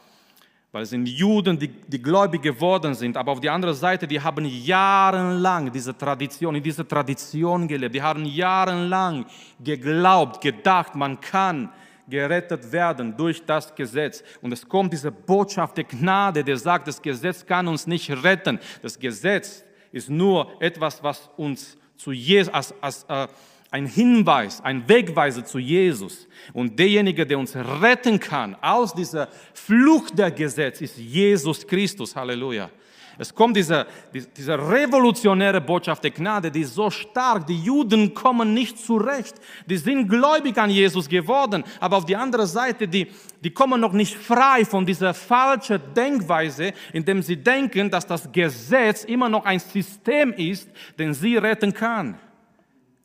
Weil 0.72 0.84
es 0.84 0.90
sind 0.90 1.06
Juden, 1.08 1.60
die, 1.60 1.68
die 1.68 2.02
gläubig 2.02 2.42
geworden 2.42 2.94
sind, 2.96 3.16
aber 3.16 3.34
auf 3.34 3.40
der 3.42 3.54
anderen 3.54 3.76
Seite, 3.76 4.08
die 4.08 4.20
haben 4.20 4.46
jahrelang 4.46 5.72
diese 5.72 5.96
Tradition, 5.98 6.56
in 6.56 6.64
dieser 6.64 6.88
Tradition 6.88 7.68
gelebt. 7.68 7.94
Die 7.94 8.02
haben 8.02 8.26
jahrelang 8.26 9.26
geglaubt, 9.60 10.42
gedacht, 10.42 10.96
man 10.96 11.20
kann 11.20 11.70
gerettet 12.12 12.72
werden 12.72 13.18
durch 13.18 13.44
das 13.44 13.74
Gesetz. 13.74 14.24
Und 14.42 14.52
es 14.52 14.68
kommt 14.68 14.94
diese 14.94 15.12
Botschaft 15.12 15.78
der 15.78 15.86
Gnade, 15.86 16.44
der 16.44 16.58
sagt, 16.58 16.88
das 16.88 17.02
Gesetz 17.02 17.44
kann 17.44 17.68
uns 17.68 17.88
nicht 17.88 18.12
retten. 18.24 18.60
Das 18.84 19.00
Gesetz 19.00 19.64
ist 19.92 20.10
nur 20.10 20.62
etwas, 20.62 21.02
was 21.02 21.32
uns 21.38 21.78
zu 21.98 22.12
Jesus, 22.12 22.54
als, 22.54 22.76
als 22.82 23.04
äh, 23.10 23.28
ein 23.72 23.86
Hinweis, 23.86 24.62
ein 24.62 24.88
Wegweiser 24.88 25.46
zu 25.46 25.58
Jesus. 25.58 26.28
Und 26.54 26.78
derjenige, 26.78 27.26
der 27.26 27.40
uns 27.40 27.56
retten 27.56 28.20
kann 28.20 28.56
aus 28.62 28.94
dieser 28.94 29.30
Flucht 29.54 30.20
der 30.20 30.30
Gesetz, 30.30 30.82
ist 30.82 30.98
Jesus 30.98 31.66
Christus. 31.66 32.16
Halleluja. 32.16 32.70
Es 33.18 33.34
kommt 33.34 33.56
diese, 33.56 33.86
diese 34.14 34.58
revolutionäre 34.58 35.62
Botschaft 35.62 36.04
der 36.04 36.12
Gnade, 36.12 36.50
die 36.50 36.62
ist 36.62 36.74
so 36.74 36.90
stark. 36.90 37.46
Die 37.46 37.62
Juden 37.62 38.14
kommen 38.14 38.54
nicht 38.54 38.80
zurecht. 38.80 39.36
Die 39.66 39.78
sind 39.78 40.08
gläubig 40.08 40.58
an 40.58 40.70
Jesus 40.70 41.08
geworden, 41.08 41.64
aber 41.80 41.98
auf 41.98 42.06
die 42.06 42.16
andere 42.16 42.48
Seite, 42.48 42.88
die, 42.88 43.08
die 43.44 43.52
kommen 43.52 43.82
noch 43.82 43.94
nicht 43.94 44.16
frei 44.16 44.66
von 44.66 44.86
dieser 44.86 45.14
falschen 45.14 45.82
Denkweise, 45.96 46.74
indem 46.94 47.22
sie 47.22 47.38
denken, 47.38 47.90
dass 47.90 48.08
das 48.08 48.32
Gesetz 48.32 49.04
immer 49.04 49.30
noch 49.30 49.46
ein 49.46 49.60
System 49.60 50.34
ist, 50.34 50.70
den 50.98 51.14
sie 51.14 51.38
retten 51.38 51.74
kann. 51.74 52.18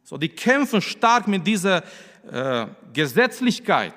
So, 0.03 0.17
die 0.17 0.29
kämpfen 0.29 0.81
stark 0.81 1.27
mit 1.27 1.47
dieser 1.47 1.83
äh, 2.31 2.67
Gesetzlichkeit. 2.93 3.95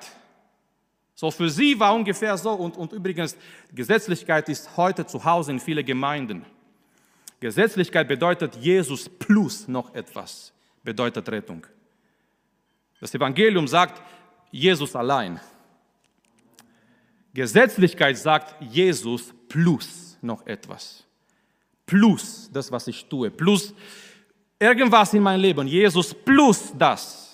So 1.20 1.30
für 1.30 1.50
sie 1.50 1.78
war 1.78 1.94
ungefähr 1.94 2.34
so, 2.38 2.52
und, 2.52 2.78
und 2.78 2.94
übrigens, 2.94 3.36
Gesetzlichkeit 3.74 4.48
ist 4.48 4.74
heute 4.78 5.04
zu 5.04 5.22
Hause 5.22 5.50
in 5.50 5.60
vielen 5.60 5.84
Gemeinden. 5.84 6.46
Gesetzlichkeit 7.40 8.08
bedeutet 8.08 8.56
Jesus 8.56 9.06
plus 9.06 9.68
noch 9.68 9.94
etwas, 9.94 10.50
bedeutet 10.82 11.28
Rettung. 11.28 11.66
Das 13.02 13.14
Evangelium 13.14 13.68
sagt 13.68 14.00
Jesus 14.50 14.96
allein. 14.96 15.38
Gesetzlichkeit 17.34 18.16
sagt 18.16 18.54
Jesus 18.62 19.34
plus 19.46 20.16
noch 20.22 20.46
etwas. 20.46 21.04
Plus 21.84 22.48
das, 22.50 22.72
was 22.72 22.86
ich 22.86 23.04
tue. 23.04 23.30
Plus 23.30 23.74
irgendwas 24.58 25.12
in 25.12 25.22
meinem 25.22 25.42
Leben, 25.42 25.68
Jesus 25.68 26.14
plus 26.14 26.72
das. 26.78 27.29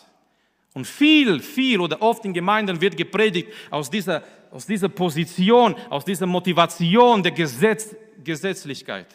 Und 0.77 0.87
viel, 0.87 1.41
viel 1.41 1.81
oder 1.81 2.03
oft 2.03 2.23
in 2.27 2.35
Gemeinden 2.35 2.79
wird 2.83 2.99
gepredigt 2.99 3.51
aus 3.71 3.89
dieser, 3.89 4.23
aus 4.51 4.67
dieser 4.67 4.91
Position, 4.91 5.75
aus 5.89 6.05
dieser 6.05 6.27
Motivation 6.27 7.23
der 7.23 7.33
Gesetz, 7.33 7.97
Gesetzlichkeit. 8.23 9.07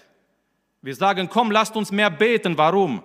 Wir 0.82 0.96
sagen, 0.96 1.30
komm, 1.30 1.52
lasst 1.52 1.76
uns 1.76 1.92
mehr 1.92 2.10
beten. 2.10 2.58
Warum? 2.58 3.04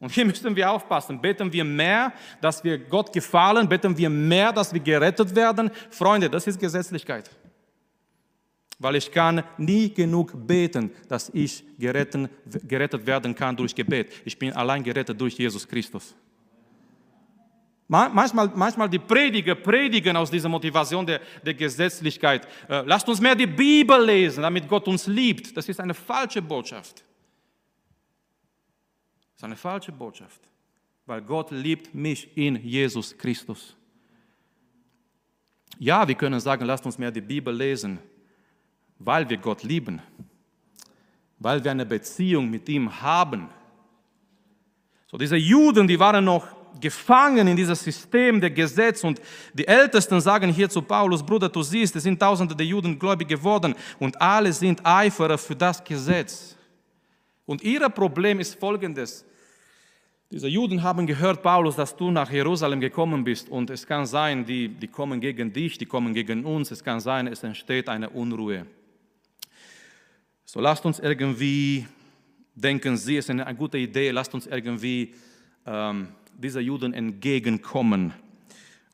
Und 0.00 0.10
hier 0.12 0.24
müssen 0.24 0.56
wir 0.56 0.70
aufpassen. 0.70 1.20
Beten 1.20 1.52
wir 1.52 1.62
mehr, 1.62 2.14
dass 2.40 2.64
wir 2.64 2.78
Gott 2.78 3.12
gefallen? 3.12 3.68
Beten 3.68 3.94
wir 3.98 4.08
mehr, 4.08 4.50
dass 4.50 4.72
wir 4.72 4.80
gerettet 4.80 5.36
werden? 5.36 5.70
Freunde, 5.90 6.30
das 6.30 6.46
ist 6.46 6.58
Gesetzlichkeit 6.58 7.28
weil 8.76 8.96
ich 8.96 9.10
kann 9.10 9.42
nie 9.56 9.88
genug 9.94 10.46
beten, 10.46 10.90
dass 11.08 11.30
ich 11.32 11.64
gerettet 11.78 13.06
werden 13.06 13.34
kann 13.34 13.56
durch 13.56 13.74
Gebet. 13.74 14.12
Ich 14.24 14.38
bin 14.38 14.52
allein 14.52 14.82
gerettet 14.82 15.18
durch 15.18 15.38
Jesus 15.38 15.66
Christus. 15.66 16.14
Manchmal, 17.86 18.50
manchmal 18.54 18.88
die 18.88 18.98
Prediger 18.98 19.54
predigen 19.54 20.16
aus 20.16 20.30
dieser 20.30 20.48
Motivation 20.48 21.04
der, 21.04 21.20
der 21.44 21.54
Gesetzlichkeit. 21.54 22.48
Äh, 22.68 22.82
lasst 22.86 23.08
uns 23.08 23.20
mehr 23.20 23.34
die 23.34 23.46
Bibel 23.46 24.02
lesen, 24.02 24.42
damit 24.42 24.66
Gott 24.66 24.88
uns 24.88 25.06
liebt. 25.06 25.54
Das 25.56 25.68
ist 25.68 25.78
eine 25.80 25.92
falsche 25.92 26.40
Botschaft. 26.40 27.04
Das 29.32 29.36
ist 29.36 29.44
eine 29.44 29.56
falsche 29.56 29.92
Botschaft, 29.92 30.40
weil 31.04 31.20
Gott 31.20 31.50
liebt 31.50 31.94
mich 31.94 32.34
in 32.36 32.56
Jesus 32.56 33.16
Christus. 33.16 33.76
Ja, 35.78 36.08
wir 36.08 36.14
können 36.14 36.40
sagen, 36.40 36.64
lasst 36.64 36.86
uns 36.86 36.96
mehr 36.96 37.10
die 37.10 37.20
Bibel 37.20 37.54
lesen 37.54 37.98
weil 38.98 39.28
wir 39.28 39.38
Gott 39.38 39.62
lieben, 39.62 40.00
weil 41.38 41.62
wir 41.62 41.70
eine 41.70 41.86
Beziehung 41.86 42.48
mit 42.50 42.68
ihm 42.68 43.00
haben. 43.00 43.48
So, 45.06 45.18
diese 45.18 45.36
Juden, 45.36 45.86
die 45.86 45.98
waren 45.98 46.24
noch 46.24 46.46
gefangen 46.80 47.48
in 47.48 47.56
dieses 47.56 47.82
System 47.82 48.40
der 48.40 48.50
Gesetz 48.50 49.04
und 49.04 49.20
die 49.52 49.66
Ältesten 49.66 50.20
sagen 50.20 50.50
hier 50.50 50.68
zu 50.68 50.82
Paulus, 50.82 51.22
Bruder, 51.22 51.48
du 51.48 51.62
siehst, 51.62 51.96
es 51.96 52.02
sind 52.02 52.18
tausende 52.18 52.54
der 52.54 52.66
Juden 52.66 52.98
gläubig 52.98 53.28
geworden 53.28 53.74
und 53.98 54.20
alle 54.20 54.52
sind 54.52 54.84
Eiferer 54.84 55.38
für 55.38 55.56
das 55.56 55.82
Gesetz. 55.82 56.56
Und 57.46 57.62
ihr 57.62 57.88
Problem 57.88 58.40
ist 58.40 58.58
folgendes. 58.58 59.24
Diese 60.30 60.48
Juden 60.48 60.82
haben 60.82 61.06
gehört, 61.06 61.42
Paulus, 61.42 61.76
dass 61.76 61.94
du 61.94 62.10
nach 62.10 62.30
Jerusalem 62.30 62.80
gekommen 62.80 63.22
bist 63.22 63.48
und 63.48 63.70
es 63.70 63.86
kann 63.86 64.06
sein, 64.06 64.44
die, 64.44 64.68
die 64.68 64.88
kommen 64.88 65.20
gegen 65.20 65.52
dich, 65.52 65.78
die 65.78 65.86
kommen 65.86 66.12
gegen 66.12 66.44
uns, 66.44 66.70
es 66.70 66.82
kann 66.82 66.98
sein, 66.98 67.26
es 67.26 67.42
entsteht 67.42 67.88
eine 67.88 68.10
Unruhe. 68.10 68.66
So 70.44 70.60
lasst 70.60 70.84
uns 70.86 70.98
irgendwie 70.98 71.86
denken, 72.54 72.96
sie 72.96 73.16
ist 73.16 73.30
eine 73.30 73.54
gute 73.54 73.78
Idee, 73.78 74.10
lasst 74.10 74.34
uns 74.34 74.46
irgendwie 74.46 75.14
ähm, 75.66 76.08
dieser 76.38 76.60
Juden 76.60 76.92
entgegenkommen. 76.92 78.12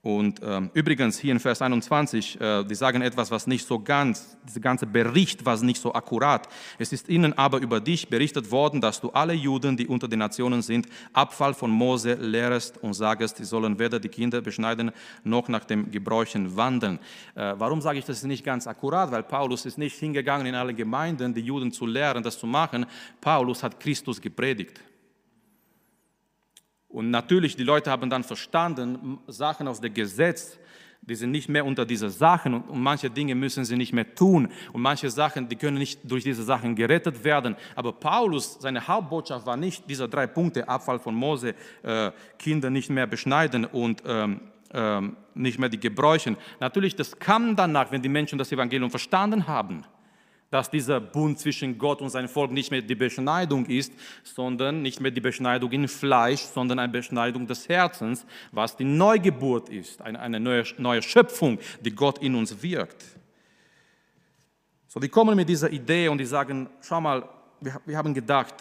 Und 0.03 0.41
ähm, 0.43 0.71
übrigens 0.73 1.19
hier 1.19 1.33
in 1.33 1.41
Vers 1.41 1.61
21, 1.61 2.41
äh, 2.41 2.65
die 2.65 2.75
sagen 2.75 3.03
etwas, 3.03 3.31
was 3.31 3.47
nicht 3.47 3.67
so 3.67 3.79
ganz, 3.79 4.39
dieser 4.49 4.61
ganze 4.61 4.87
Bericht 4.87 5.45
war 5.45 5.61
nicht 5.63 5.79
so 5.79 5.93
akkurat. 5.93 6.49
Es 6.79 6.95
ist 6.95 7.11
ihnen 7.11 7.37
aber 7.37 7.59
über 7.59 7.81
dich 7.81 8.09
berichtet 8.09 8.51
worden, 8.51 8.81
dass 8.81 8.99
du 9.03 9.11
alle 9.11 9.35
Juden, 9.35 9.77
die 9.77 9.87
unter 9.87 10.09
den 10.09 10.21
Nationen 10.21 10.63
sind, 10.63 10.87
Abfall 11.13 11.53
von 11.53 11.71
Mose 11.71 12.15
lehrest 12.15 12.83
und 12.83 12.95
sagest, 12.95 13.37
sie 13.37 13.45
sollen 13.45 13.79
weder 13.79 14.01
die 14.01 14.09
Kinder 14.09 14.41
beschneiden 14.41 14.91
noch 15.23 15.49
nach 15.49 15.67
dem 15.67 15.91
Gebräuchen 15.91 16.57
wandeln. 16.57 16.99
Äh, 17.35 17.53
warum 17.59 17.83
sage 17.83 17.99
ich, 17.99 18.07
das 18.07 18.23
nicht 18.23 18.43
ganz 18.43 18.67
akkurat? 18.67 19.11
Weil 19.11 19.23
Paulus 19.23 19.67
ist 19.67 19.77
nicht 19.77 19.99
hingegangen 19.99 20.47
in 20.47 20.55
alle 20.55 20.73
Gemeinden, 20.73 21.35
die 21.35 21.43
Juden 21.43 21.73
zu 21.73 21.85
lehren, 21.85 22.23
das 22.23 22.39
zu 22.39 22.47
machen. 22.47 22.87
Paulus 23.21 23.63
hat 23.63 23.79
Christus 23.79 24.19
gepredigt. 24.19 24.81
Und 26.91 27.11
natürlich, 27.11 27.57
die 27.57 27.63
Leute 27.63 27.91
haben 27.91 28.11
dann 28.11 28.25
verstanden, 28.25 29.19
Sachen 29.27 29.69
aus 29.69 29.81
dem 29.81 29.95
Gesetz, 29.95 30.59
die 31.03 31.15
sind 31.15 31.31
nicht 31.31 31.49
mehr 31.49 31.65
unter 31.65 31.87
diese 31.87 32.11
Sachen 32.11 32.53
und, 32.53 32.69
und, 32.69 32.81
manche 32.81 33.09
Dinge 33.09 33.35
müssen 33.35 33.65
sie 33.65 33.77
nicht 33.77 33.93
mehr 33.93 34.15
tun 34.15 34.49
und 34.73 34.83
manche 34.83 35.09
Sachen, 35.09 35.49
die 35.49 35.57
können 35.57 35.79
nicht 35.79 36.01
durch 36.05 36.25
diese 36.25 36.43
Sachen 36.43 36.75
gerettet 36.75 37.25
werden. 37.25 37.57
Aber 37.75 37.93
Paulus, 37.93 38.59
seine 38.61 38.87
Hauptbotschaft 38.87 39.47
war 39.47 39.57
nicht 39.57 39.89
diese 39.89 40.09
drei 40.09 40.27
Punkte, 40.27 40.69
Abfall 40.69 40.99
von 40.99 41.15
Mose, 41.15 41.55
äh, 41.83 42.11
Kinder 42.39 42.69
nicht 42.71 42.91
mehr 42.91 43.07
beschneiden 43.07 43.65
und 43.65 44.03
ähm, 44.05 44.41
ähm, 44.73 45.17
nicht 45.35 45.59
mehr 45.59 45.69
die 45.69 45.81
Gebräuchen. 45.81 46.37
Natürlich, 46.59 46.97
das 46.97 47.19
kam 47.19 47.57
danach, 47.57 47.91
wenn 47.93 48.03
die 48.03 48.09
Menschen 48.09 48.39
das 48.39 48.53
Evangelium 48.53 48.91
verstanden 48.91 49.47
haben 49.47 49.85
dass 50.51 50.69
dieser 50.69 51.01
Bund 51.01 51.39
zwischen 51.39 51.79
Gott 51.79 52.03
und 52.03 52.11
seinem 52.11 52.29
Volk 52.29 52.51
nicht 52.51 52.71
mehr 52.71 52.83
die 52.83 52.97
Beschneidung 52.97 53.67
ist, 53.67 53.93
sondern 54.25 54.83
nicht 54.83 55.01
mehr 55.01 55.13
die 55.13 55.21
Beschneidung 55.21 55.71
in 55.71 55.87
Fleisch, 55.87 56.41
sondern 56.41 56.81
eine 56.81 56.93
Beschneidung 56.93 57.47
des 57.47 57.69
Herzens, 57.69 58.27
was 58.51 58.77
die 58.77 58.85
Neugeburt 58.85 59.69
ist, 59.69 60.03
eine, 60.03 60.41
neue, 60.41 60.65
neue 60.79 61.03
Schöpfung, 61.03 61.59
die 61.81 61.95
Gott 61.95 62.19
in 62.19 62.35
uns 62.35 62.63
wirkt. 62.63 63.05
So, 64.89 64.99
die 64.99 65.09
kommen 65.09 65.37
mit 65.37 65.49
dieser 65.49 65.71
Idee 65.71 66.09
und 66.09 66.19
die 66.19 66.25
sagen, 66.25 66.69
schau 66.81 67.01
mal, 67.01 67.29
wir, 67.61 67.81
wir 67.87 67.97
haben 67.97 68.13
gedacht, 68.13 68.55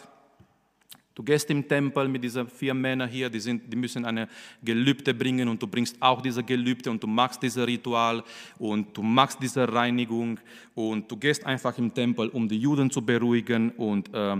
Du 1.20 1.26
gehst 1.26 1.50
im 1.50 1.68
Tempel 1.68 2.08
mit 2.08 2.24
diesen 2.24 2.48
vier 2.48 2.74
Männern 2.74 3.10
hier, 3.10 3.30
die, 3.30 3.42
sind, 3.42 3.74
die 3.74 3.76
müssen 3.76 4.06
eine 4.06 4.30
Gelübde 4.64 5.14
bringen 5.14 5.50
und 5.50 5.62
du 5.62 5.68
bringst 5.68 6.02
auch 6.02 6.22
diese 6.22 6.42
Gelübde 6.42 6.90
und 6.90 7.04
du 7.04 7.08
machst 7.08 7.44
dieses 7.44 7.68
Ritual 7.68 8.24
und 8.58 8.96
du 8.96 9.04
machst 9.04 9.38
diese 9.42 9.68
Reinigung 9.68 10.40
und 10.76 11.12
du 11.12 11.18
gehst 11.18 11.46
einfach 11.46 11.78
im 11.78 11.94
Tempel, 11.94 12.30
um 12.30 12.48
die 12.48 12.58
Juden 12.58 12.90
zu 12.90 13.02
beruhigen. 13.02 13.72
Und 13.72 14.14
äh, 14.14 14.38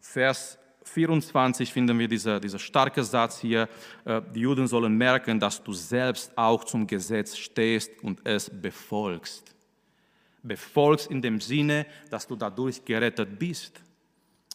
Vers 0.00 0.58
24 0.84 1.70
finden 1.70 1.98
wir 1.98 2.08
dieser, 2.08 2.40
dieser 2.40 2.58
starke 2.58 3.04
Satz 3.04 3.40
hier, 3.40 3.68
äh, 4.06 4.22
die 4.34 4.40
Juden 4.40 4.66
sollen 4.66 4.96
merken, 4.96 5.38
dass 5.38 5.62
du 5.62 5.74
selbst 5.74 6.32
auch 6.38 6.64
zum 6.64 6.86
Gesetz 6.86 7.36
stehst 7.36 7.90
und 8.02 8.26
es 8.26 8.48
befolgst. 8.48 9.54
Befolgst 10.42 11.10
in 11.10 11.20
dem 11.20 11.38
Sinne, 11.38 11.84
dass 12.08 12.26
du 12.26 12.34
dadurch 12.34 12.82
gerettet 12.82 13.38
bist 13.38 13.82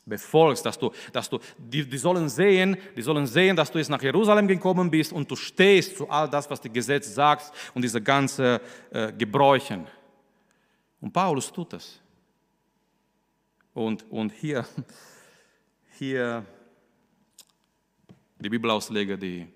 befolgst, 0.05 0.65
dass 0.65 0.77
du, 0.77 0.91
dass 1.11 1.29
du, 1.29 1.39
die, 1.57 1.87
die 1.87 1.97
sollen 1.97 2.27
sehen, 2.27 2.77
die 2.95 3.01
sollen 3.01 3.25
sehen, 3.25 3.55
dass 3.55 3.71
du 3.71 3.77
jetzt 3.77 3.89
nach 3.89 4.01
Jerusalem 4.01 4.47
gekommen 4.47 4.91
bist 4.91 5.13
und 5.13 5.29
du 5.29 5.35
stehst 5.35 5.97
zu 5.97 6.09
all 6.09 6.29
das, 6.29 6.49
was 6.49 6.59
das 6.59 6.71
Gesetz 6.71 7.13
sagt 7.13 7.51
und 7.73 7.81
diese 7.81 8.01
ganzen 8.01 8.59
äh, 8.91 9.13
Gebräuchen. 9.13 9.87
Und 10.99 11.11
Paulus 11.11 11.51
tut 11.51 11.73
das. 11.73 11.99
Und, 13.73 14.09
und 14.11 14.31
hier, 14.31 14.65
hier, 15.97 16.45
die 18.39 18.49
Bibelausleger, 18.49 19.17
die 19.17 19.47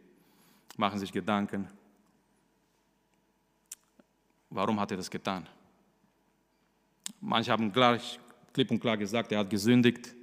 machen 0.78 1.00
sich 1.00 1.12
Gedanken, 1.12 1.68
warum 4.50 4.80
hat 4.80 4.92
er 4.92 4.98
das 4.98 5.10
getan? 5.10 5.48
Manche 7.20 7.52
haben 7.52 7.72
gleich 7.72 8.20
klipp 8.54 8.72
und 8.72 8.80
klar 8.80 8.98
gesagt, 8.98 9.32
er 9.32 9.40
hat 9.40 9.50
gesündigt. 9.50 10.17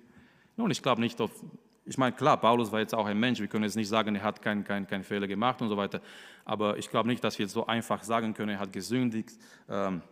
Nun, 0.56 0.70
ich 0.70 0.82
glaube 0.82 1.00
nicht 1.00 1.20
auf 1.20 1.30
Ich 1.84 1.99
meine, 1.99 2.14
klar, 2.14 2.37
Paulus 2.38 2.73
war 2.73 2.80
jetzt 2.80 2.94
auch 2.94 3.06
ein 3.06 3.18
Mensch. 3.18 3.40
Wir 3.40 3.49
können 3.49 3.64
jetzt 3.64 3.76
nicht 3.76 3.88
sagen, 3.88 4.14
er 4.14 4.23
hat 4.23 4.40
keinen 4.40 4.64
kein, 4.64 4.87
kein 4.87 5.04
Fehler 5.04 5.26
gemacht 5.26 5.61
und 5.61 5.68
so 5.68 5.76
weiter. 5.76 6.00
Aber 6.44 6.78
ich 6.78 6.88
glaube 6.88 7.08
nicht, 7.08 7.23
dass 7.23 7.38
wir 7.38 7.44
jetzt 7.44 7.52
so 7.52 7.66
einfach 7.66 8.02
sagen 8.02 8.34
können, 8.34 8.50
er 8.50 8.58
hat 8.61 8.73
gesündigt. 8.73 9.38
Ähm, 9.68 10.02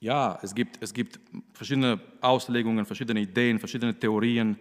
ja, 0.00 0.38
es 0.42 0.54
gibt, 0.54 0.82
es 0.82 0.94
gibt 0.94 1.20
verschiedene 1.52 2.00
Auslegungen, 2.20 2.86
verschiedene 2.86 3.20
Ideen, 3.20 3.58
verschiedene 3.58 3.98
Theorien. 3.98 4.58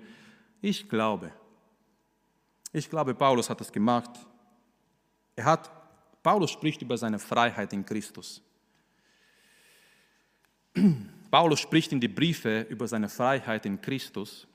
Ich 0.61 0.89
glaube, 0.89 1.31
ich 2.71 2.89
glaube, 2.89 3.15
Paulus 3.15 3.49
hat 3.49 3.61
das 3.61 3.71
gemacht. 3.71 4.11
Er 5.35 5.45
hat, 5.45 5.71
Paulus 6.21 6.51
spricht 6.51 6.81
über 6.81 6.97
seine 6.97 7.17
Freiheit 7.17 7.71
in 7.73 7.85
Christus. 7.85 8.41
Paulus 11.31 11.59
spricht 11.59 11.91
in 11.91 11.99
die 11.99 12.07
Briefe 12.07 12.61
über 12.69 12.87
seine 12.87 13.09
Freiheit 13.09 13.65
in 13.65 13.79
Christus. 13.81 14.47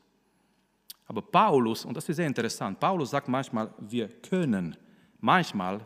Aber 1.06 1.22
Paulus, 1.22 1.84
und 1.84 1.96
das 1.96 2.08
ist 2.08 2.16
sehr 2.16 2.26
interessant, 2.26 2.80
Paulus 2.80 3.10
sagt 3.10 3.28
manchmal, 3.28 3.72
wir 3.78 4.08
können, 4.08 4.76
manchmal, 5.20 5.80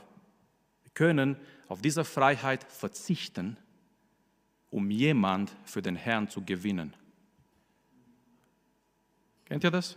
können 0.95 1.37
auf 1.69 1.81
diese 1.81 2.05
Freiheit 2.05 2.65
verzichten, 2.65 3.57
um 4.71 4.91
jemand 4.91 5.53
für 5.65 5.81
den 5.81 5.97
Herrn 5.97 6.29
zu 6.29 6.45
gewinnen. 6.45 6.93
Kennt 9.45 9.65
ihr 9.65 9.71
das? 9.71 9.97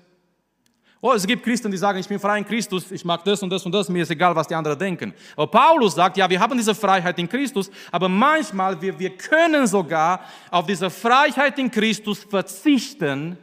Oh, 1.04 1.14
es 1.14 1.26
gibt 1.26 1.44
Christen, 1.44 1.72
die 1.72 1.78
sagen, 1.78 1.98
ich 1.98 2.08
bin 2.08 2.20
frei 2.20 2.38
in 2.38 2.46
Christus, 2.46 2.92
ich 2.92 3.04
mag 3.04 3.24
das 3.24 3.42
und 3.42 3.50
das 3.50 3.66
und 3.66 3.72
das, 3.72 3.90
mir 3.90 4.04
ist 4.04 4.12
egal, 4.12 4.36
was 4.36 4.48
die 4.48 4.54
anderen 4.54 4.78
denken. 4.78 5.12
Aber 5.36 5.48
Paulus 5.48 5.96
sagt, 5.96 6.18
ja, 6.18 6.30
wir 6.30 6.40
haben 6.40 6.56
diese 6.56 6.76
Freiheit 6.76 7.18
in 7.18 7.28
Christus, 7.28 7.72
aber 7.92 8.08
manchmal, 8.08 8.80
wir, 8.80 8.98
wir 9.00 9.18
können 9.18 9.66
sogar 9.66 10.24
auf 10.52 10.68
diese 10.68 10.92
Freiheit 10.92 11.58
in 11.58 11.72
Christus 11.72 12.20
verzichten, 12.20 13.40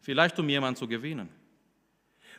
vielleicht 0.00 0.38
um 0.38 0.48
jemanden 0.48 0.76
zu 0.76 0.88
gewinnen. 0.88 1.28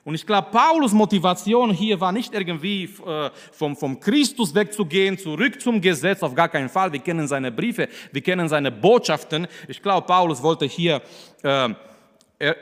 Und 0.03 0.15
ich 0.15 0.25
glaube, 0.25 0.47
Paulus 0.51 0.93
Motivation 0.93 1.71
hier 1.71 1.99
war 2.01 2.11
nicht 2.11 2.33
irgendwie 2.33 2.85
äh, 3.05 3.29
vom, 3.51 3.75
vom 3.75 3.99
Christus 3.99 4.55
wegzugehen, 4.55 5.17
zurück 5.17 5.61
zum 5.61 5.79
Gesetz, 5.79 6.23
auf 6.23 6.33
gar 6.33 6.49
keinen 6.49 6.69
Fall. 6.69 6.91
Wir 6.91 6.99
kennen 6.99 7.27
seine 7.27 7.51
Briefe, 7.51 7.87
wir 8.11 8.21
kennen 8.21 8.49
seine 8.49 8.71
Botschaften. 8.71 9.47
Ich 9.67 9.81
glaube, 9.81 10.07
Paulus 10.07 10.41
wollte 10.41 10.65
hier 10.65 11.03
äh, 11.43 11.69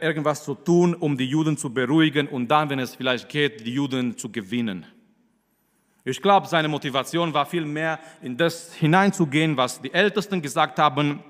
irgendwas 0.02 0.44
zu 0.44 0.54
tun, 0.54 0.94
um 0.94 1.18
die 1.18 1.26
Juden 1.26 1.56
zu 1.56 1.74
beruhigen 1.74 2.28
und 2.28 2.50
dann, 2.50 2.70
wenn 2.70 2.80
es 2.80 2.96
vielleicht 2.96 3.30
geht, 3.30 3.66
die 3.66 3.74
Juden 3.74 4.18
zu 4.18 4.30
gewinnen. 4.30 4.86
Ich 6.04 6.22
glaube, 6.22 6.48
seine 6.48 6.68
Motivation 6.68 7.34
war 7.34 7.46
viel 7.46 7.66
mehr 7.66 8.00
in 8.22 8.36
das 8.36 8.74
hineinzugehen, 8.74 9.56
was 9.56 9.82
die 9.82 9.94
Ältesten 9.94 10.42
gesagt 10.42 10.78
haben, 10.80 11.24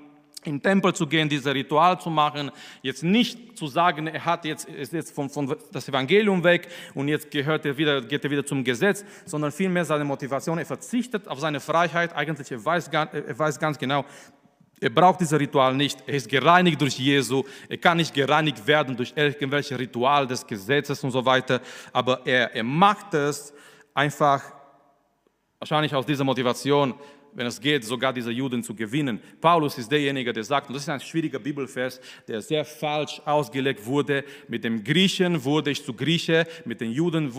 in 0.46 0.56
den 0.56 0.62
Tempel 0.62 0.94
zu 0.94 1.06
gehen, 1.06 1.28
dieses 1.28 1.54
Ritual 1.54 2.00
zu 2.00 2.10
machen, 2.10 2.52
jetzt 2.82 3.04
nicht 3.04 3.58
zu 3.58 3.68
sagen, 3.68 4.08
er 4.08 4.24
hat 4.24 4.46
jetzt, 4.46 4.70
ist 4.70 4.94
jetzt 4.94 5.14
von, 5.14 5.30
von 5.30 5.56
das 5.72 5.88
Evangelium 5.90 6.44
weg 6.44 6.70
und 6.94 7.08
jetzt 7.08 7.30
gehört 7.30 7.66
er 7.66 7.78
wieder, 7.78 8.02
geht 8.02 8.24
er 8.24 8.32
wieder 8.32 8.46
zum 8.46 8.64
Gesetz, 8.64 9.04
sondern 9.26 9.52
vielmehr 9.52 9.84
seine 9.84 10.06
Motivation, 10.06 10.58
er 10.58 10.66
verzichtet 10.66 11.28
auf 11.28 11.40
seine 11.40 11.60
Freiheit, 11.60 12.16
eigentlich 12.16 12.52
er 12.52 12.64
weiß, 12.64 12.88
er 12.88 13.38
weiß 13.40 13.60
ganz 13.60 13.78
genau, 13.78 14.06
er 14.82 14.90
braucht 14.90 15.20
dieses 15.20 15.38
Ritual 15.38 15.76
nicht. 15.76 16.02
Er 16.08 16.14
ist 16.14 16.30
gereinigt 16.30 16.80
durch 16.80 16.98
Jesu. 16.98 17.44
Er 17.68 17.78
kann 17.78 17.98
nicht 17.98 18.14
gereinigt 18.14 18.66
werden 18.66 18.96
durch 18.96 19.12
irgendwelche 19.14 19.78
Ritual 19.78 20.26
des 20.26 20.48
Gesetzes 20.48 21.04
und 21.04 21.12
so 21.12 21.26
weiter. 21.26 21.60
Aber 21.92 22.26
er, 22.26 22.56
er 22.56 22.64
macht 22.64 23.14
es 23.14 23.54
einfach 23.94 24.42
wahrscheinlich 25.60 25.94
aus 25.94 26.06
dieser 26.06 26.24
Motivation, 26.24 26.94
wenn 27.34 27.48
es 27.48 27.60
geht, 27.60 27.84
sogar 27.84 28.14
diese 28.14 28.32
Juden 28.32 28.64
zu 28.64 28.74
gewinnen. 28.76 29.20
Paulus 29.40 29.78
ist 29.78 29.92
derjenige, 29.92 30.34
der 30.34 30.44
sagt, 30.44 30.68
und 30.68 30.74
das 30.74 30.84
ist 30.84 30.90
ein 30.90 31.00
schwieriger 31.00 31.40
Bibelvers, 31.40 32.00
der 32.28 32.42
sehr 32.42 32.66
falsch 32.66 33.22
ausgelegt 33.26 33.86
wurde, 33.86 34.24
mit 34.48 34.64
dem 34.64 34.84
Griechen 34.84 35.44
wurde 35.44 35.72
ich 35.72 35.84
zu 35.84 35.94
Grieche, 35.94 36.48
mit 36.66 36.82
den 36.82 36.92
Juden 36.92 37.32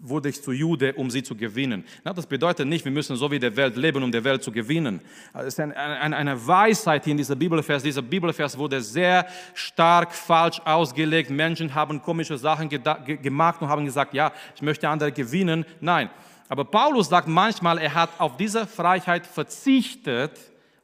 wurde 0.00 0.28
ich 0.28 0.42
zu 0.42 0.52
Jude, 0.52 0.92
um 0.94 1.10
sie 1.10 1.22
zu 1.22 1.34
gewinnen. 1.34 1.84
Na, 2.04 2.12
das 2.12 2.26
bedeutet 2.26 2.66
nicht, 2.66 2.84
wir 2.84 2.92
müssen 2.92 3.16
so 3.16 3.30
wie 3.30 3.38
der 3.38 3.54
Welt 3.56 3.76
leben, 3.76 4.02
um 4.02 4.12
der 4.12 4.24
Welt 4.24 4.42
zu 4.42 4.52
gewinnen. 4.52 5.00
Es 5.34 5.46
ist 5.46 5.60
eine, 5.60 5.76
eine, 5.76 6.16
eine 6.16 6.46
Weisheit 6.46 7.04
hier 7.04 7.12
in 7.12 7.18
dieser 7.18 7.36
Bibelvers. 7.36 7.82
Dieser 7.82 8.02
Bibelvers 8.02 8.56
wurde 8.56 8.80
sehr 8.80 9.26
stark 9.54 10.14
falsch 10.14 10.60
ausgelegt. 10.64 11.30
Menschen 11.30 11.74
haben 11.74 12.00
komische 12.02 12.38
Sachen 12.38 12.68
gemacht 12.68 13.62
und 13.62 13.68
haben 13.68 13.84
gesagt, 13.84 14.14
ja, 14.14 14.32
ich 14.54 14.62
möchte 14.62 14.88
andere 14.88 15.12
gewinnen. 15.12 15.64
Nein, 15.80 16.10
aber 16.48 16.64
Paulus 16.64 17.08
sagt 17.08 17.28
manchmal, 17.28 17.78
er 17.78 17.94
hat 17.94 18.10
auf 18.18 18.36
diese 18.36 18.66
Freiheit 18.66 19.26
verzichtet, 19.26 20.32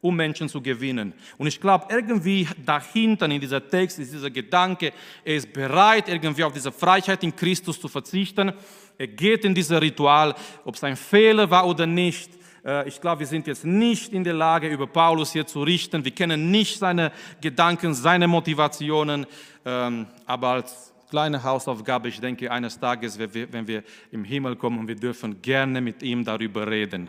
um 0.00 0.16
Menschen 0.16 0.48
zu 0.48 0.60
gewinnen. 0.60 1.14
Und 1.38 1.46
ich 1.46 1.60
glaube, 1.60 1.86
irgendwie 1.88 2.48
dahinter 2.66 3.26
in 3.26 3.40
dieser 3.40 3.66
Text 3.66 4.00
ist 4.00 4.12
dieser 4.12 4.30
Gedanke, 4.30 4.92
er 5.24 5.36
ist 5.36 5.52
bereit, 5.52 6.08
irgendwie 6.08 6.42
auf 6.42 6.52
diese 6.52 6.72
Freiheit 6.72 7.22
in 7.22 7.34
Christus 7.34 7.80
zu 7.80 7.86
verzichten. 7.86 8.52
Er 8.98 9.06
geht 9.06 9.44
in 9.44 9.54
dieses 9.54 9.80
Ritual, 9.80 10.34
ob 10.64 10.74
es 10.74 10.84
ein 10.84 10.96
Fehler 10.96 11.48
war 11.48 11.66
oder 11.66 11.86
nicht. 11.86 12.32
Äh, 12.64 12.88
ich 12.88 13.00
glaube, 13.00 13.20
wir 13.20 13.26
sind 13.26 13.46
jetzt 13.46 13.64
nicht 13.64 14.12
in 14.12 14.24
der 14.24 14.34
Lage, 14.34 14.68
über 14.68 14.88
Paulus 14.88 15.32
hier 15.32 15.46
zu 15.46 15.62
richten. 15.62 16.04
Wir 16.04 16.12
kennen 16.12 16.50
nicht 16.50 16.78
seine 16.78 17.12
Gedanken, 17.40 17.94
seine 17.94 18.26
Motivationen. 18.26 19.26
Ähm, 19.64 20.08
aber 20.26 20.48
als 20.48 20.91
kleine 21.12 21.42
Hausaufgabe. 21.42 22.08
Ich 22.08 22.18
denke, 22.18 22.50
eines 22.50 22.80
Tages, 22.80 23.18
wenn 23.18 23.66
wir 23.68 23.84
im 24.10 24.24
Himmel 24.24 24.56
kommen, 24.56 24.88
wir 24.88 24.96
dürfen 24.96 25.42
gerne 25.42 25.78
mit 25.82 26.02
ihm 26.02 26.24
darüber 26.24 26.66
reden. 26.66 27.06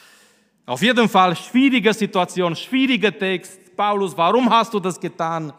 Auf 0.66 0.80
jeden 0.80 1.06
Fall 1.10 1.36
schwierige 1.36 1.92
Situation, 1.92 2.56
schwieriger 2.56 3.12
Text. 3.12 3.76
Paulus, 3.76 4.16
warum 4.16 4.48
hast 4.48 4.72
du 4.72 4.80
das 4.80 4.98
getan? 4.98 5.52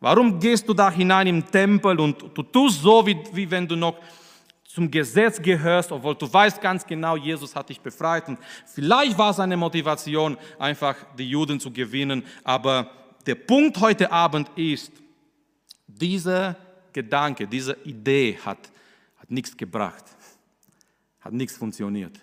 Warum 0.00 0.40
gehst 0.40 0.68
du 0.68 0.74
da 0.74 0.90
hinein 0.90 1.28
im 1.28 1.48
Tempel 1.48 2.00
und 2.00 2.20
du 2.34 2.42
tust 2.42 2.82
so, 2.82 3.06
wie, 3.06 3.16
wie 3.32 3.48
wenn 3.48 3.68
du 3.68 3.76
noch 3.76 3.94
zum 4.64 4.90
Gesetz 4.90 5.40
gehörst, 5.40 5.92
obwohl 5.92 6.16
du 6.16 6.32
weißt 6.32 6.60
ganz 6.60 6.84
genau, 6.84 7.14
Jesus 7.14 7.54
hat 7.54 7.68
dich 7.68 7.80
befreit. 7.80 8.26
Und 8.26 8.40
vielleicht 8.66 9.16
war 9.16 9.32
seine 9.32 9.56
Motivation 9.56 10.36
einfach, 10.58 10.96
die 11.16 11.30
Juden 11.30 11.60
zu 11.60 11.70
gewinnen. 11.70 12.24
Aber 12.42 12.90
der 13.24 13.36
Punkt 13.36 13.78
heute 13.78 14.10
Abend 14.10 14.50
ist, 14.56 14.90
diese 15.86 16.56
Gedanke, 16.92 17.46
diese 17.46 17.76
Idee 17.84 18.38
hat, 18.44 18.70
hat 19.16 19.30
nichts 19.30 19.56
gebracht, 19.56 20.04
hat 21.20 21.32
nichts 21.32 21.56
funktioniert. 21.56 22.20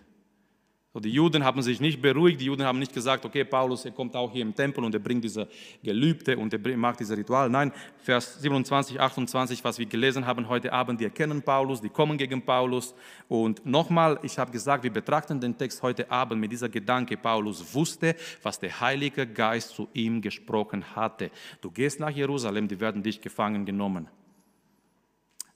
So, 0.98 1.02
die 1.02 1.12
Juden 1.12 1.44
haben 1.44 1.62
sich 1.62 1.80
nicht 1.80 2.02
beruhigt, 2.02 2.42
die 2.42 2.46
Juden 2.46 2.64
haben 2.64 2.80
nicht 2.80 2.92
gesagt, 2.92 3.24
okay, 3.24 3.44
Paulus, 3.44 3.86
er 3.86 3.92
kommt 3.92 4.16
auch 4.16 4.32
hier 4.32 4.42
im 4.42 4.56
Tempel 4.56 4.84
und 4.84 4.96
er 4.96 5.00
bringt 5.00 5.24
diese 5.24 5.48
Gelübde 5.84 6.36
und 6.36 6.52
er 6.52 6.76
macht 6.76 7.00
dieses 7.00 7.16
Ritual. 7.16 7.52
Nein, 7.52 7.72
Vers 8.00 8.42
27, 8.42 9.00
28, 9.00 9.64
was 9.64 9.78
wir 9.78 9.86
gelesen 9.86 10.26
haben 10.26 10.50
heute 10.50 10.74
Abend, 10.74 11.00
die 11.00 11.04
erkennen 11.04 11.44
Paulus, 11.44 11.82
die 11.82 11.90
kommen 11.90 12.18
gegen 12.18 12.42
Paulus. 12.42 12.96
Und 13.28 13.64
nochmal, 13.64 14.18
ich 14.24 14.40
habe 14.40 14.50
gesagt, 14.52 14.84
wir 14.84 14.92
betrachten 14.92 15.40
den 15.40 15.56
Text 15.56 15.84
heute 15.84 16.10
Abend 16.10 16.42
mit 16.42 16.52
dieser 16.52 16.70
Gedanke, 16.70 17.16
Paulus 17.16 17.76
wusste, 17.76 18.16
was 18.42 18.60
der 18.60 18.82
Heilige 18.82 19.28
Geist 19.28 19.76
zu 19.76 19.88
ihm 19.94 20.20
gesprochen 20.20 20.84
hatte. 20.96 21.30
Du 21.62 21.70
gehst 21.70 22.00
nach 22.00 22.10
Jerusalem, 22.10 22.68
die 22.68 22.80
werden 22.80 23.04
dich 23.04 23.22
gefangen 23.22 23.68
genommen. 23.68 24.08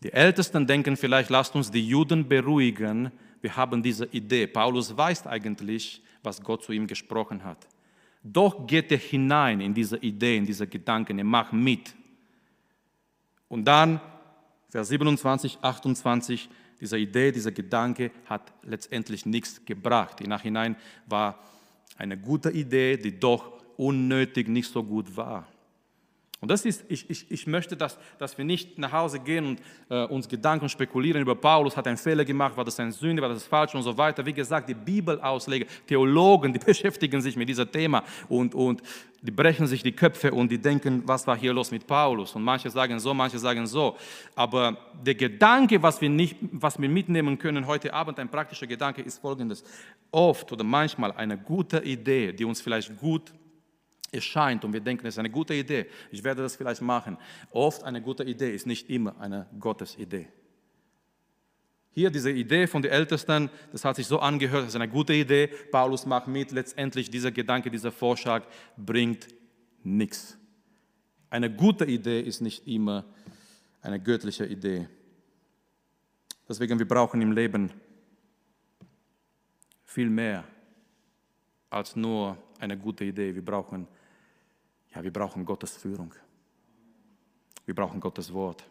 Die 0.04 0.12
Ältesten 0.12 0.66
denken 0.66 0.98
vielleicht, 0.98 1.30
lasst 1.30 1.56
uns 1.56 1.70
die 1.70 1.88
Juden 1.88 2.28
beruhigen. 2.28 3.12
Wir 3.42 3.56
haben 3.56 3.84
diese 3.84 4.06
Idee. 4.06 4.48
Paulus 4.48 4.96
weiß 4.96 5.28
eigentlich, 5.28 6.02
was 6.24 6.42
Gott 6.42 6.64
zu 6.64 6.72
ihm 6.72 6.88
gesprochen 6.88 7.44
hat. 7.44 7.68
Doch 8.24 8.66
geht 8.68 8.92
er 8.92 8.98
hinein 8.98 9.62
in 9.62 9.74
diese 9.74 9.98
Idee, 9.98 10.38
in 10.38 10.46
diese 10.46 10.68
Gedanken. 10.68 11.18
Er 11.18 11.26
macht 11.26 11.54
mit. 11.54 11.94
Und 13.48 13.66
dann, 13.66 14.00
Vers 14.70 14.88
27, 14.90 15.60
28, 15.62 16.50
diese 16.80 16.98
Idee, 16.98 17.32
dieser 17.32 17.52
Gedanke 17.52 18.12
hat 18.26 18.54
letztendlich 18.64 19.26
nichts 19.26 19.64
gebracht. 19.66 20.22
Im 20.22 20.30
Nachhinein 20.30 20.76
war 21.06 21.38
eine 21.98 22.18
gute 22.18 22.50
Idee, 22.50 22.98
die 22.98 23.20
doch 23.20 23.62
unnötig 23.78 24.48
nicht 24.48 24.72
so 24.72 24.84
gut 24.84 25.16
war. 25.16 25.48
Und 26.41 26.49
das 26.49 26.65
ist, 26.65 26.84
ich, 26.88 27.08
ich, 27.08 27.30
ich 27.30 27.45
möchte, 27.45 27.77
dass, 27.77 27.99
dass 28.17 28.36
wir 28.36 28.43
nicht 28.43 28.80
nach 28.80 28.91
Hause 28.91 29.19
gehen 29.19 29.45
und 29.45 29.62
äh, 29.89 30.06
uns 30.06 30.27
Gedanken 30.27 30.69
spekulieren 30.69 31.21
über 31.21 31.36
Paulus, 31.36 31.77
hat 31.77 31.86
einen 31.86 31.97
Fehler 31.97 32.25
gemacht, 32.25 32.58
war 32.58 32.65
das 32.65 32.80
eine 32.80 32.91
Sünde, 32.91 33.21
war 33.21 33.30
das 33.30 33.45
falsch 33.45 33.75
und 33.75 33.84
so 33.84 33.95
weiter. 33.95 34.25
Wie 34.25 34.34
gesagt, 34.34 34.67
die 34.67 34.73
Bibelausleger, 34.73 35.67
Theologen, 35.86 36.51
die 36.51 36.58
beschäftigen 36.65 37.21
sich 37.21 37.36
mit 37.36 37.47
diesem 37.47 37.71
Thema 37.71 38.04
und, 38.27 38.56
und 38.56 38.82
die 39.21 39.30
brechen 39.30 39.67
sich 39.67 39.84
die 39.84 39.91
Köpfe 39.91 40.32
und 40.32 40.51
die 40.51 40.58
denken, 40.58 41.04
was 41.06 41.27
war 41.27 41.38
hier 41.38 41.54
los 41.54 41.69
mit 41.69 41.86
Paulus? 41.86 42.36
Und 42.36 42.41
manche 42.41 42.71
sagen 42.71 42.99
so, 42.99 43.13
manche 43.13 43.38
sagen 43.38 43.67
so. 43.67 43.95
Aber 44.34 44.75
der 45.06 45.13
Gedanke, 45.13 45.80
was 45.84 46.01
wir, 46.01 46.10
nicht, 46.10 46.38
was 46.54 46.82
wir 46.82 46.89
mitnehmen 46.89 47.38
können 47.38 47.67
heute 47.67 47.93
Abend, 47.93 48.17
ein 48.17 48.30
praktischer 48.30 48.65
Gedanke, 48.65 49.04
ist 49.04 49.19
folgendes. 49.19 49.63
Oft 50.10 50.51
oder 50.51 50.63
manchmal 50.63 51.12
eine 51.12 51.38
gute 51.38 51.84
Idee, 51.84 52.34
die 52.34 52.45
uns 52.45 52.62
vielleicht 52.62 52.97
gut 52.97 53.32
erscheint 54.12 54.65
und 54.65 54.74
wir 54.74 54.82
denken, 54.82 55.06
es 55.08 55.15
ist 55.15 55.19
eine 55.19 55.30
gute 55.30 55.54
Idee, 55.54 55.88
ich 56.12 56.24
werde 56.24 56.41
das 56.41 56.56
vielleicht 56.56 56.82
machen. 56.82 57.17
Oft 57.52 57.84
eine 57.84 58.02
gute 58.02 58.24
Idee 58.24 58.54
ist 58.54 58.67
nicht 58.67 58.89
immer 58.89 59.19
eine 59.19 59.47
Gottesidee. 59.60 60.28
Hier 61.93 62.10
diese 62.10 62.32
Idee 62.32 62.67
von 62.67 62.82
den 62.82 62.91
Ältesten, 62.91 63.50
das 63.71 63.84
hat 63.84 63.97
sich 63.97 64.08
so 64.08 64.19
angehört, 64.19 64.63
das 64.63 64.69
ist 64.69 64.76
eine 64.76 64.88
gute 64.88 65.13
Idee. 65.13 65.47
Paulus 65.71 66.06
macht 66.06 66.28
mit, 66.28 66.52
letztendlich 66.52 67.10
dieser 67.10 67.32
Gedanke, 67.32 67.69
dieser 67.69 67.91
Vorschlag 67.91 68.45
bringt 68.78 69.28
nichts. 69.84 70.38
Eine 71.30 71.54
gute 71.54 71.86
Idee 71.86 72.21
ist 72.21 72.39
nicht 72.41 72.65
immer 72.65 73.06
eine 73.82 74.00
göttliche 74.00 74.45
Idee. 74.45 74.88
Deswegen, 76.47 76.80
wir 76.80 76.88
brauchen 76.88 77.21
im 77.21 77.34
Leben 77.34 77.71
viel 79.84 80.10
mehr 80.10 80.45
als 81.69 81.95
nur 81.95 82.38
eine 82.60 82.78
gute 82.78 83.04
Idee. 83.04 83.34
Wir 83.34 83.43
brauchen, 83.43 83.88
ja, 84.93 85.04
wir 85.04 85.12
brauchen 85.12 85.45
Gottes 85.45 85.77
Führung. 85.77 86.13
Wir 87.65 87.75
brauchen 87.75 87.99
Gottes 87.99 88.32
Wort. 88.34 88.63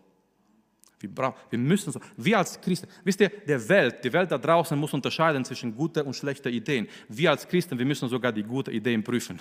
Wir, 0.98 1.08
brauchen, 1.08 1.36
wir 1.48 1.58
müssen 1.58 1.92
so, 1.92 2.00
wir 2.16 2.36
als 2.36 2.60
Christen, 2.60 2.86
wisst 3.02 3.20
ihr, 3.20 3.30
der 3.30 3.66
Welt, 3.68 4.04
die 4.04 4.12
Welt 4.12 4.30
da 4.30 4.36
draußen 4.36 4.78
muss 4.78 4.92
unterscheiden 4.92 5.44
zwischen 5.44 5.74
guten 5.74 6.06
und 6.06 6.14
schlechten 6.14 6.52
Ideen. 6.52 6.88
Wir 7.08 7.30
als 7.30 7.48
Christen, 7.48 7.78
wir 7.78 7.86
müssen 7.86 8.08
sogar 8.08 8.32
die 8.32 8.42
guten 8.42 8.70
Ideen 8.70 9.02
prüfen. 9.02 9.40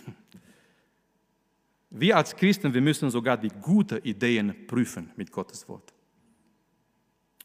Wir 1.90 2.16
als 2.16 2.36
Christen, 2.36 2.74
wir 2.74 2.82
müssen 2.82 3.10
sogar 3.10 3.36
die 3.36 3.50
guten 3.50 3.98
Ideen 4.04 4.68
prüfen 4.68 5.12
mit 5.18 5.32
Gottes 5.32 5.68
Wort. 5.68 5.92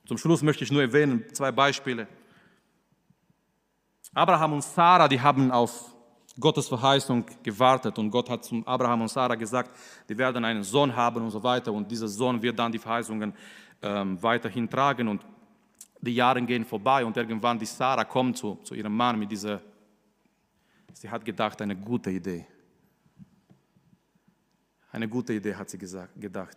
Zum 0.07 0.19
Schluss 0.19 0.43
möchte 0.43 0.65
ich 0.65 0.71
nur 0.71 0.83
erwähnen, 0.83 1.25
zwei 1.33 1.51
Beispiele. 1.51 2.07
Abraham 4.13 4.53
und 4.53 4.63
Sarah, 4.63 5.09
die 5.09 5.21
haben 5.21 5.51
auf 5.51 5.94
Gottes 6.39 6.67
Verheißung 6.67 7.25
gewartet 7.43 7.97
und 7.99 8.11
Gott 8.11 8.29
hat 8.29 8.45
zum 8.45 8.67
Abraham 8.67 9.03
und 9.03 9.09
Sarah 9.09 9.37
gesagt, 9.37 9.71
die 10.09 10.19
werden 10.19 10.45
einen 10.45 10.65
Sohn 10.65 10.95
haben 10.95 11.23
und 11.23 11.31
so 11.31 11.43
weiter 11.43 11.73
und 11.73 11.89
dieser 11.89 12.09
Sohn 12.09 12.43
wird 12.43 12.59
dann 12.59 12.73
die 12.73 12.79
Verheißungen 12.79 13.33
ähm, 13.83 14.21
weiterhin 14.21 14.69
tragen 14.69 15.07
und 15.07 15.25
die 16.01 16.15
Jahre 16.15 16.43
gehen 16.43 16.65
vorbei 16.65 17.05
und 17.05 17.17
irgendwann 17.17 17.59
die 17.59 17.67
Sarah 17.67 18.05
kommt 18.05 18.37
zu, 18.37 18.59
zu 18.65 18.75
ihrem 18.75 18.97
Mann 18.97 19.19
mit 19.19 19.31
dieser, 19.31 19.61
sie 20.93 21.09
hat 21.09 21.25
gedacht, 21.25 21.63
eine 21.63 21.77
gute 21.77 22.11
Idee. 22.11 22.47
Eine 24.91 25.09
gute 25.09 25.35
Idee 25.35 25.55
hat 25.55 25.71
sie 25.71 25.79
gesagt, 25.79 26.21
gedacht. 26.21 26.57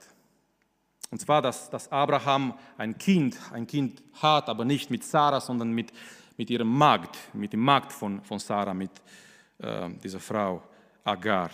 Und 1.11 1.21
zwar, 1.21 1.41
dass, 1.41 1.69
dass 1.69 1.91
Abraham 1.91 2.53
ein 2.77 2.97
Kind, 2.97 3.37
ein 3.53 3.67
Kind 3.67 4.03
hat, 4.13 4.49
aber 4.49 4.65
nicht 4.65 4.89
mit 4.89 5.03
Sarah, 5.03 5.39
sondern 5.39 5.71
mit, 5.71 5.93
mit 6.35 6.49
ihrem 6.49 6.67
Magd, 6.67 7.15
mit 7.33 7.53
dem 7.53 7.61
Magd 7.61 7.93
von, 7.93 8.21
von 8.23 8.39
Sarah, 8.39 8.73
mit 8.73 8.91
äh, 8.91 9.26
dieser 9.59 10.19
Frau 10.19 10.61
Agar. 11.03 11.49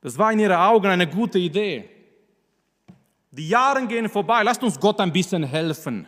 Das 0.00 0.16
war 0.16 0.32
in 0.32 0.40
ihren 0.40 0.56
Augen 0.56 0.86
eine 0.86 1.06
gute 1.06 1.38
Idee. 1.38 1.88
Die 3.30 3.48
Jahre 3.48 3.86
gehen 3.86 4.08
vorbei. 4.08 4.42
Lasst 4.42 4.62
uns 4.62 4.78
Gott 4.78 5.00
ein 5.00 5.12
bisschen 5.12 5.44
helfen. 5.44 6.06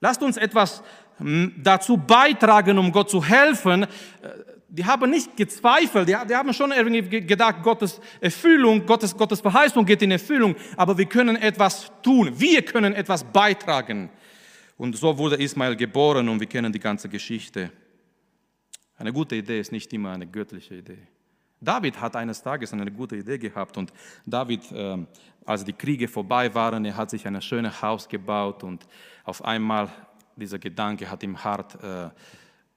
Lasst 0.00 0.22
uns 0.22 0.36
etwas 0.36 0.82
dazu 1.62 1.96
beitragen, 1.96 2.78
um 2.78 2.90
Gott 2.92 3.10
zu 3.10 3.24
helfen. 3.24 3.84
Äh, 3.84 3.88
die 4.68 4.84
haben 4.84 5.08
nicht 5.08 5.36
gezweifelt, 5.36 6.08
die, 6.08 6.16
haben 6.16 6.52
schon 6.52 6.72
irgendwie 6.72 7.20
gedacht, 7.20 7.62
Gottes 7.62 8.00
Erfüllung, 8.20 8.84
Gottes, 8.84 9.16
Gottes 9.16 9.40
Verheißung 9.40 9.86
geht 9.86 10.02
in 10.02 10.10
Erfüllung, 10.10 10.56
aber 10.76 10.98
wir 10.98 11.06
können 11.06 11.36
etwas 11.36 11.92
tun, 12.02 12.32
wir 12.34 12.62
können 12.62 12.92
etwas 12.92 13.22
beitragen. 13.22 14.10
Und 14.76 14.96
so 14.96 15.16
wurde 15.16 15.36
Ismael 15.36 15.76
geboren 15.76 16.28
und 16.28 16.40
wir 16.40 16.48
kennen 16.48 16.72
die 16.72 16.80
ganze 16.80 17.08
Geschichte. 17.08 17.70
Eine 19.04 19.12
gute 19.12 19.36
Idee 19.36 19.60
ist 19.60 19.70
nicht 19.70 19.92
immer 19.92 20.12
eine 20.12 20.26
göttliche 20.26 20.76
Idee. 20.76 20.96
David 21.60 22.00
hat 22.00 22.16
eines 22.16 22.42
Tages 22.42 22.72
eine 22.72 22.90
gute 22.90 23.16
Idee 23.16 23.36
gehabt 23.36 23.76
und 23.76 23.92
David, 24.24 24.62
ähm, 24.72 25.06
als 25.44 25.62
die 25.62 25.74
Kriege 25.74 26.08
vorbei 26.08 26.54
waren, 26.54 26.86
er 26.86 26.96
hat 26.96 27.10
sich 27.10 27.26
ein 27.26 27.38
schönes 27.42 27.82
Haus 27.82 28.08
gebaut 28.08 28.64
und 28.64 28.86
auf 29.24 29.44
einmal 29.44 29.90
dieser 30.36 30.58
Gedanke 30.58 31.10
hat 31.10 31.22
ihm 31.22 31.44
hart 31.44 31.76
äh, 31.84 32.08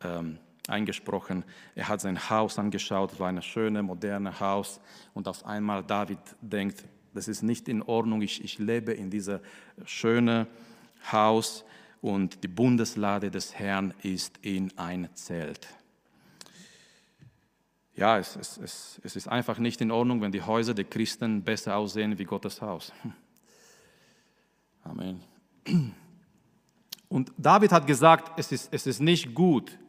ähm, 0.04 0.38
eingesprochen. 0.68 1.46
Er 1.76 1.88
hat 1.88 2.02
sein 2.02 2.30
Haus 2.30 2.60
angeschaut, 2.60 3.14
es 3.14 3.20
war 3.22 3.30
ein 3.30 3.42
schönes, 3.42 3.82
modernes 3.82 4.38
Haus 4.38 4.82
und 5.14 5.30
auf 5.30 5.46
einmal 5.46 5.82
David 5.82 6.20
denkt, 6.42 6.84
das 7.14 7.30
ist 7.30 7.42
nicht 7.42 7.70
in 7.70 7.82
Ordnung, 7.82 8.22
ich, 8.22 8.44
ich 8.44 8.60
lebe 8.60 8.92
in 8.92 9.10
diesem 9.10 9.40
schönen 9.86 10.46
Haus 11.10 11.64
und 12.02 12.44
die 12.44 12.50
Bundeslade 12.50 13.32
des 13.32 13.58
Herrn 13.58 13.94
ist 14.04 14.40
in 14.42 14.78
ein 14.78 15.08
Zelt. 15.14 15.70
Ja, 17.98 18.20
es, 18.20 18.36
es, 18.36 18.58
es, 18.60 19.02
es 19.04 19.16
ist 19.16 19.28
einfach 19.28 19.58
nicht 19.58 19.82
in 19.82 19.90
Ordnung, 19.90 20.22
wenn 20.22 20.32
die 20.32 20.44
Häuser 20.44 20.76
der 20.76 20.86
Christen 20.86 21.42
besser 21.42 21.76
aussehen 21.76 22.18
wie 22.20 22.26
Gottes 22.26 22.62
Haus. 22.62 22.94
Amen. 24.84 25.24
Und 27.10 27.32
David 27.38 27.72
hat 27.72 27.88
gesagt, 27.88 28.38
es 28.38 28.52
ist, 28.52 28.72
es 28.72 28.86
ist 28.86 29.00
nicht 29.00 29.34
gut, 29.34 29.80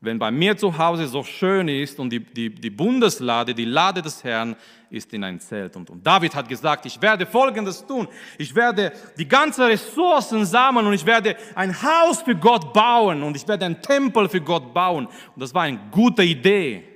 wenn 0.00 0.20
bei 0.20 0.30
mir 0.30 0.56
zu 0.56 0.78
Hause 0.78 1.08
so 1.08 1.24
schön 1.24 1.66
ist 1.66 1.98
und 1.98 2.10
die, 2.10 2.20
die, 2.20 2.54
die 2.54 2.70
Bundeslade, 2.70 3.54
die 3.54 3.64
Lade 3.64 4.02
des 4.02 4.22
Herrn 4.22 4.54
ist 4.88 5.12
in 5.12 5.24
ein 5.24 5.40
Zelt. 5.40 5.74
Und, 5.74 5.90
und 5.90 6.06
David 6.06 6.32
hat 6.32 6.48
gesagt, 6.48 6.86
ich 6.86 7.02
werde 7.02 7.26
Folgendes 7.26 7.84
tun. 7.84 8.06
Ich 8.38 8.54
werde 8.54 8.92
die 9.18 9.26
ganzen 9.26 9.64
Ressourcen 9.64 10.46
sammeln 10.46 10.86
und 10.86 10.92
ich 10.92 11.04
werde 11.04 11.36
ein 11.56 11.74
Haus 11.82 12.22
für 12.22 12.36
Gott 12.36 12.72
bauen 12.72 13.24
und 13.24 13.36
ich 13.36 13.48
werde 13.48 13.64
einen 13.64 13.82
Tempel 13.82 14.28
für 14.28 14.40
Gott 14.40 14.72
bauen. 14.72 15.06
Und 15.06 15.42
das 15.42 15.52
war 15.52 15.62
eine 15.62 15.80
gute 15.90 16.22
Idee. 16.22 16.95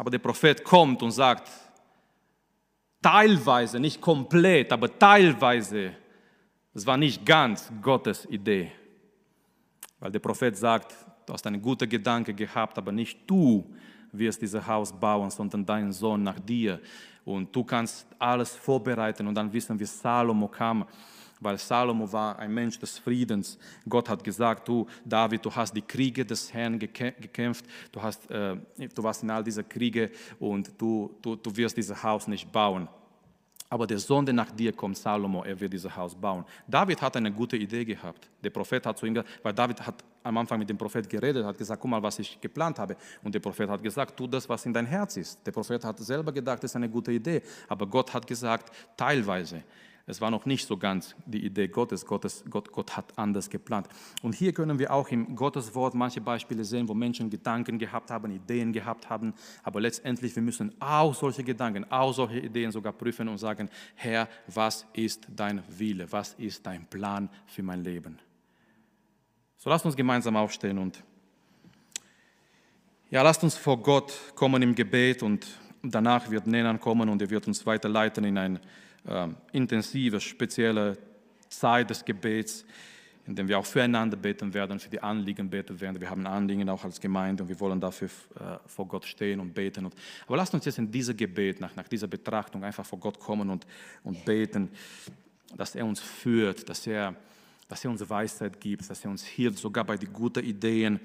Aber 0.00 0.10
der 0.10 0.18
Prophet 0.18 0.64
kommt 0.64 1.02
und 1.02 1.10
sagt, 1.10 1.50
teilweise, 3.02 3.78
nicht 3.78 4.00
komplett, 4.00 4.72
aber 4.72 4.98
teilweise, 4.98 5.92
das 6.72 6.86
war 6.86 6.96
nicht 6.96 7.26
ganz 7.26 7.70
Gottes 7.82 8.24
Idee. 8.30 8.72
Weil 9.98 10.10
der 10.10 10.20
Prophet 10.20 10.56
sagt, 10.56 10.94
Du 11.30 11.34
hast 11.34 11.46
einen 11.46 11.62
guten 11.62 11.88
Gedanke 11.88 12.34
gehabt, 12.34 12.76
aber 12.76 12.90
nicht 12.90 13.20
du 13.24 13.64
wirst 14.10 14.42
dieses 14.42 14.66
Haus 14.66 14.92
bauen, 14.92 15.30
sondern 15.30 15.64
dein 15.64 15.92
Sohn 15.92 16.24
nach 16.24 16.40
dir. 16.40 16.80
Und 17.24 17.54
du 17.54 17.62
kannst 17.62 18.04
alles 18.18 18.56
vorbereiten 18.56 19.28
und 19.28 19.36
dann 19.36 19.52
wissen, 19.52 19.78
wie 19.78 19.84
Salomo 19.84 20.48
kam 20.48 20.84
weil 21.40 21.58
Salomo 21.58 22.10
war 22.12 22.38
ein 22.38 22.52
Mensch 22.52 22.78
des 22.78 22.98
Friedens. 22.98 23.58
Gott 23.88 24.08
hat 24.08 24.22
gesagt, 24.22 24.68
du 24.68 24.86
David, 25.04 25.44
du 25.44 25.54
hast 25.54 25.74
die 25.74 25.82
Kriege 25.82 26.24
des 26.24 26.52
Herrn 26.52 26.78
gekämpft, 26.78 27.64
du, 27.90 28.00
hast, 28.00 28.30
äh, 28.30 28.56
du 28.76 29.02
warst 29.02 29.22
in 29.22 29.30
all 29.30 29.42
diese 29.42 29.64
Kriege 29.64 30.10
und 30.38 30.70
du, 30.78 31.16
du, 31.22 31.36
du 31.36 31.56
wirst 31.56 31.76
dieses 31.76 32.02
Haus 32.02 32.28
nicht 32.28 32.50
bauen. 32.52 32.88
Aber 33.72 33.86
der 33.86 34.00
Sohn, 34.00 34.26
der 34.26 34.34
nach 34.34 34.50
dir 34.50 34.72
kommt, 34.72 34.96
Salomo, 34.96 35.44
er 35.44 35.58
wird 35.58 35.72
dieses 35.72 35.94
Haus 35.94 36.12
bauen. 36.12 36.44
David 36.66 37.00
hat 37.00 37.16
eine 37.16 37.30
gute 37.30 37.56
Idee 37.56 37.84
gehabt. 37.84 38.28
Der 38.42 38.50
Prophet 38.50 38.84
hat 38.84 38.98
zu 38.98 39.06
ihm 39.06 39.14
gesagt, 39.14 39.30
weil 39.44 39.54
David 39.54 39.80
hat 39.86 40.02
am 40.24 40.36
Anfang 40.38 40.58
mit 40.58 40.68
dem 40.68 40.76
Prophet 40.76 41.08
geredet, 41.08 41.44
hat 41.44 41.56
gesagt, 41.56 41.80
guck 41.80 41.88
mal, 41.88 42.02
was 42.02 42.18
ich 42.18 42.40
geplant 42.40 42.80
habe. 42.80 42.96
Und 43.22 43.32
der 43.32 43.38
Prophet 43.38 43.70
hat 43.70 43.80
gesagt, 43.80 44.16
tu 44.16 44.26
das, 44.26 44.48
was 44.48 44.66
in 44.66 44.72
dein 44.72 44.86
Herz 44.86 45.16
ist. 45.16 45.46
Der 45.46 45.52
Prophet 45.52 45.84
hat 45.84 46.00
selber 46.00 46.32
gedacht, 46.32 46.64
das 46.64 46.72
ist 46.72 46.76
eine 46.76 46.88
gute 46.88 47.12
Idee. 47.12 47.42
Aber 47.68 47.86
Gott 47.86 48.12
hat 48.12 48.26
gesagt, 48.26 48.74
teilweise. 48.96 49.62
Es 50.10 50.20
war 50.20 50.32
noch 50.32 50.44
nicht 50.44 50.66
so 50.66 50.76
ganz 50.76 51.14
die 51.24 51.44
Idee 51.46 51.68
Gottes. 51.68 52.04
Gottes 52.04 52.42
Gott, 52.50 52.72
Gott 52.72 52.96
hat 52.96 53.16
anders 53.16 53.48
geplant. 53.48 53.86
Und 54.22 54.34
hier 54.34 54.52
können 54.52 54.80
wir 54.80 54.92
auch 54.92 55.08
im 55.08 55.36
Gottes 55.36 55.72
Wort 55.76 55.94
manche 55.94 56.20
Beispiele 56.20 56.64
sehen, 56.64 56.88
wo 56.88 56.94
Menschen 56.94 57.30
Gedanken 57.30 57.78
gehabt 57.78 58.10
haben, 58.10 58.32
Ideen 58.32 58.72
gehabt 58.72 59.08
haben. 59.08 59.32
Aber 59.62 59.80
letztendlich, 59.80 60.34
wir 60.34 60.42
müssen 60.42 60.74
auch 60.80 61.14
solche 61.14 61.44
Gedanken, 61.44 61.90
auch 61.92 62.12
solche 62.12 62.40
Ideen 62.40 62.72
sogar 62.72 62.92
prüfen 62.92 63.28
und 63.28 63.38
sagen, 63.38 63.70
Herr, 63.94 64.28
was 64.48 64.84
ist 64.94 65.28
dein 65.34 65.62
Wille? 65.68 66.10
Was 66.10 66.34
ist 66.34 66.66
dein 66.66 66.86
Plan 66.86 67.30
für 67.46 67.62
mein 67.62 67.84
Leben? 67.84 68.18
So 69.58 69.70
lasst 69.70 69.84
uns 69.84 69.94
gemeinsam 69.94 70.36
aufstehen 70.36 70.78
und 70.78 71.04
ja, 73.10 73.22
lasst 73.22 73.44
uns 73.44 73.56
vor 73.56 73.80
Gott 73.80 74.12
kommen 74.34 74.60
im 74.62 74.74
Gebet 74.74 75.22
und 75.22 75.46
danach 75.82 76.30
wird 76.30 76.48
Nenan 76.48 76.80
kommen 76.80 77.08
und 77.08 77.22
er 77.22 77.30
wird 77.30 77.46
uns 77.46 77.64
weiterleiten 77.64 78.24
in 78.24 78.38
ein 78.38 78.60
intensive, 79.52 80.20
spezielle 80.20 80.96
Zeit 81.48 81.90
des 81.90 82.04
Gebets, 82.04 82.64
in 83.26 83.36
dem 83.36 83.48
wir 83.48 83.58
auch 83.58 83.66
füreinander 83.66 84.16
beten 84.16 84.52
werden, 84.54 84.78
für 84.78 84.88
die 84.88 85.00
Anliegen 85.00 85.48
beten 85.48 85.80
werden. 85.80 86.00
Wir 86.00 86.10
haben 86.10 86.26
Anliegen 86.26 86.68
auch 86.68 86.84
als 86.84 87.00
Gemeinde 87.00 87.42
und 87.42 87.48
wir 87.48 87.60
wollen 87.60 87.80
dafür 87.80 88.08
äh, 88.08 88.58
vor 88.66 88.88
Gott 88.88 89.04
stehen 89.04 89.40
und 89.40 89.54
beten. 89.54 89.84
Und, 89.84 89.94
aber 90.26 90.36
lasst 90.36 90.54
uns 90.54 90.64
jetzt 90.64 90.78
in 90.78 90.90
diesem 90.90 91.16
Gebet, 91.16 91.60
nach, 91.60 91.74
nach 91.76 91.86
dieser 91.86 92.08
Betrachtung 92.08 92.64
einfach 92.64 92.84
vor 92.84 92.98
Gott 92.98 93.20
kommen 93.20 93.50
und, 93.50 93.66
und 94.02 94.24
beten, 94.24 94.68
dass 95.56 95.74
er 95.74 95.84
uns 95.84 96.00
führt, 96.00 96.68
dass 96.68 96.86
er, 96.86 97.14
dass 97.68 97.84
er 97.84 97.90
uns 97.90 98.08
Weisheit 98.08 98.60
gibt, 98.60 98.88
dass 98.90 99.04
er 99.04 99.10
uns 99.10 99.24
hilft, 99.24 99.58
sogar 99.58 99.84
bei 99.84 99.96
den 99.96 100.12
guten 100.12 100.44
Ideen, 100.44 100.98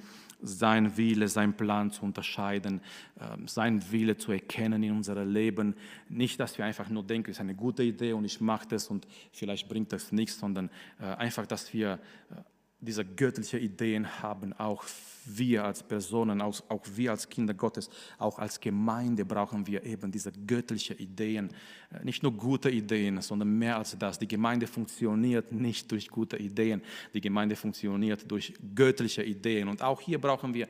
sein 0.45 0.97
Wille, 0.97 1.27
sein 1.27 1.55
Plan 1.55 1.91
zu 1.91 2.03
unterscheiden, 2.03 2.81
ähm, 3.19 3.47
sein 3.47 3.91
Wille 3.91 4.17
zu 4.17 4.31
erkennen 4.31 4.83
in 4.83 4.91
unserem 4.91 5.31
Leben. 5.31 5.75
Nicht, 6.09 6.39
dass 6.39 6.57
wir 6.57 6.65
einfach 6.65 6.89
nur 6.89 7.03
denken, 7.03 7.31
es 7.31 7.37
ist 7.37 7.41
eine 7.41 7.55
gute 7.55 7.83
Idee 7.83 8.13
und 8.13 8.25
ich 8.25 8.41
mache 8.41 8.67
das 8.67 8.87
und 8.87 9.07
vielleicht 9.31 9.67
bringt 9.67 9.91
das 9.91 10.11
nichts, 10.11 10.39
sondern 10.39 10.69
äh, 10.99 11.05
einfach, 11.05 11.45
dass 11.45 11.73
wir 11.73 11.99
äh, 12.31 12.35
diese 12.79 13.05
göttliche 13.05 13.57
Ideen 13.57 14.21
haben, 14.21 14.53
auch 14.53 14.83
wir 15.25 15.63
als 15.65 15.81
Personen, 15.81 16.41
auch, 16.41 16.61
wir 16.93 17.11
als 17.11 17.27
Kinder 17.27 17.53
Gottes, 17.53 17.89
auch 18.17 18.37
als 18.37 18.59
Gemeinde 18.59 19.25
brauchen 19.25 19.65
wir 19.65 19.83
eben 19.83 20.11
diese 20.11 20.31
göttliche 20.31 20.93
Ideen. 20.93 21.49
Äh, 21.91 22.03
nicht 22.03 22.21
nur 22.21 22.33
gute 22.33 22.69
Ideen, 22.69 23.21
sondern 23.21 23.57
mehr 23.57 23.77
als 23.77 23.97
das. 23.97 24.19
Die 24.19 24.27
Gemeinde 24.27 24.67
funktioniert 24.67 25.51
nicht 25.51 25.91
durch 25.91 26.09
gute 26.09 26.37
Ideen, 26.37 26.81
die 27.13 27.21
Gemeinde 27.21 27.55
funktioniert 27.55 28.29
durch 28.29 28.53
göttliche 28.75 29.23
Ideen. 29.23 29.67
Und 29.67 29.81
auch 29.81 30.01
hier 30.01 30.19
brauchen 30.19 30.53
wir 30.53 30.67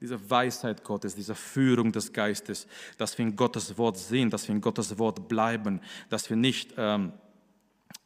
diese 0.00 0.30
Weisheit 0.30 0.84
Gottes, 0.84 1.14
diese 1.14 1.34
Führung 1.34 1.90
des 1.90 2.12
Geistes, 2.12 2.66
dass 2.98 3.16
wir 3.16 3.26
in 3.26 3.34
Gottes 3.34 3.76
Wort 3.78 3.96
sehen, 3.98 4.30
dass 4.30 4.46
wir 4.46 4.54
in 4.54 4.60
Gottes 4.60 4.98
Wort 4.98 5.26
bleiben, 5.28 5.80
dass 6.10 6.28
wir 6.28 6.36
nicht, 6.36 6.74
ähm, 6.76 7.12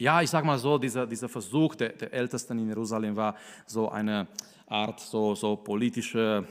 ja, 0.00 0.22
ich 0.22 0.30
sage 0.30 0.46
mal 0.46 0.58
so, 0.58 0.78
dieser, 0.78 1.06
dieser 1.06 1.28
Versuch 1.28 1.74
der, 1.74 1.90
der 1.90 2.12
Ältesten 2.12 2.58
in 2.58 2.68
Jerusalem 2.68 3.14
war 3.14 3.36
so 3.66 3.90
eine 3.90 4.26
Art, 4.66 4.98
so, 4.98 5.34
so 5.34 5.56
politische 5.56 6.46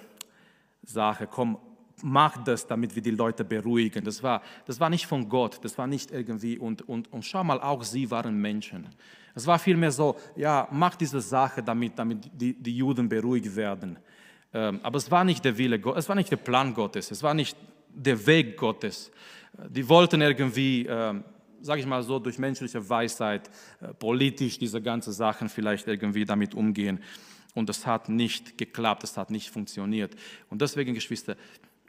Sache, 0.84 1.26
komm, 1.26 1.58
mach 2.04 2.44
das, 2.44 2.68
damit 2.68 2.96
wir 2.96 3.02
die 3.02 3.12
Leute 3.12 3.44
beruhigen. 3.44 4.04
Das 4.04 4.22
war, 4.22 4.44
das 4.68 4.80
war 4.80 4.92
nicht 4.92 5.08
von 5.08 5.28
Gott, 5.28 5.60
das 5.64 5.76
war 5.80 5.88
nicht 5.88 6.12
irgendwie, 6.12 6.60
und, 6.60 6.88
und, 6.88 7.12
und 7.12 7.26
schau 7.26 7.44
mal, 7.44 7.60
auch 7.60 7.84
sie 7.84 8.12
waren 8.12 8.40
Menschen. 8.40 8.88
Es 9.34 9.48
war 9.48 9.58
vielmehr 9.58 9.92
so, 9.92 10.16
ja, 10.36 10.68
mach 10.72 10.96
diese 10.96 11.20
Sache, 11.20 11.64
damit, 11.64 11.98
damit 11.98 12.30
die, 12.32 12.54
die 12.54 12.78
Juden 12.78 13.10
beruhigt 13.10 13.56
werden. 13.56 13.98
Ähm, 14.54 14.80
aber 14.84 14.98
es 14.98 15.10
war 15.10 15.24
nicht 15.24 15.44
der 15.44 15.58
Wille 15.58 15.80
Gottes, 15.80 16.06
es 16.06 16.10
war 16.10 16.16
nicht 16.16 16.30
der 16.30 16.38
Plan 16.38 16.72
Gottes, 16.76 17.10
es 17.10 17.24
war 17.24 17.34
nicht 17.34 17.58
der 17.90 18.24
Weg 18.28 18.58
Gottes. 18.58 19.12
Die 19.70 19.90
wollten 19.90 20.22
irgendwie, 20.22 20.86
ähm, 20.88 21.24
sage 21.62 21.82
ich 21.82 21.88
mal 21.88 22.04
so, 22.04 22.20
durch 22.20 22.38
menschliche 22.38 22.88
Weisheit, 22.90 23.50
äh, 23.82 23.94
politisch 23.94 24.58
diese 24.60 24.82
ganzen 24.82 25.14
Sachen 25.14 25.50
vielleicht 25.50 25.88
irgendwie 25.88 26.26
damit 26.26 26.56
umgehen. 26.56 27.00
Und 27.56 27.70
es 27.70 27.86
hat 27.86 28.10
nicht 28.10 28.58
geklappt, 28.58 29.04
es 29.04 29.18
hat 29.18 29.32
nicht 29.32 29.50
funktioniert. 29.50 30.16
Und 30.50 30.62
deswegen, 30.62 30.94
Geschwister, 30.94 31.36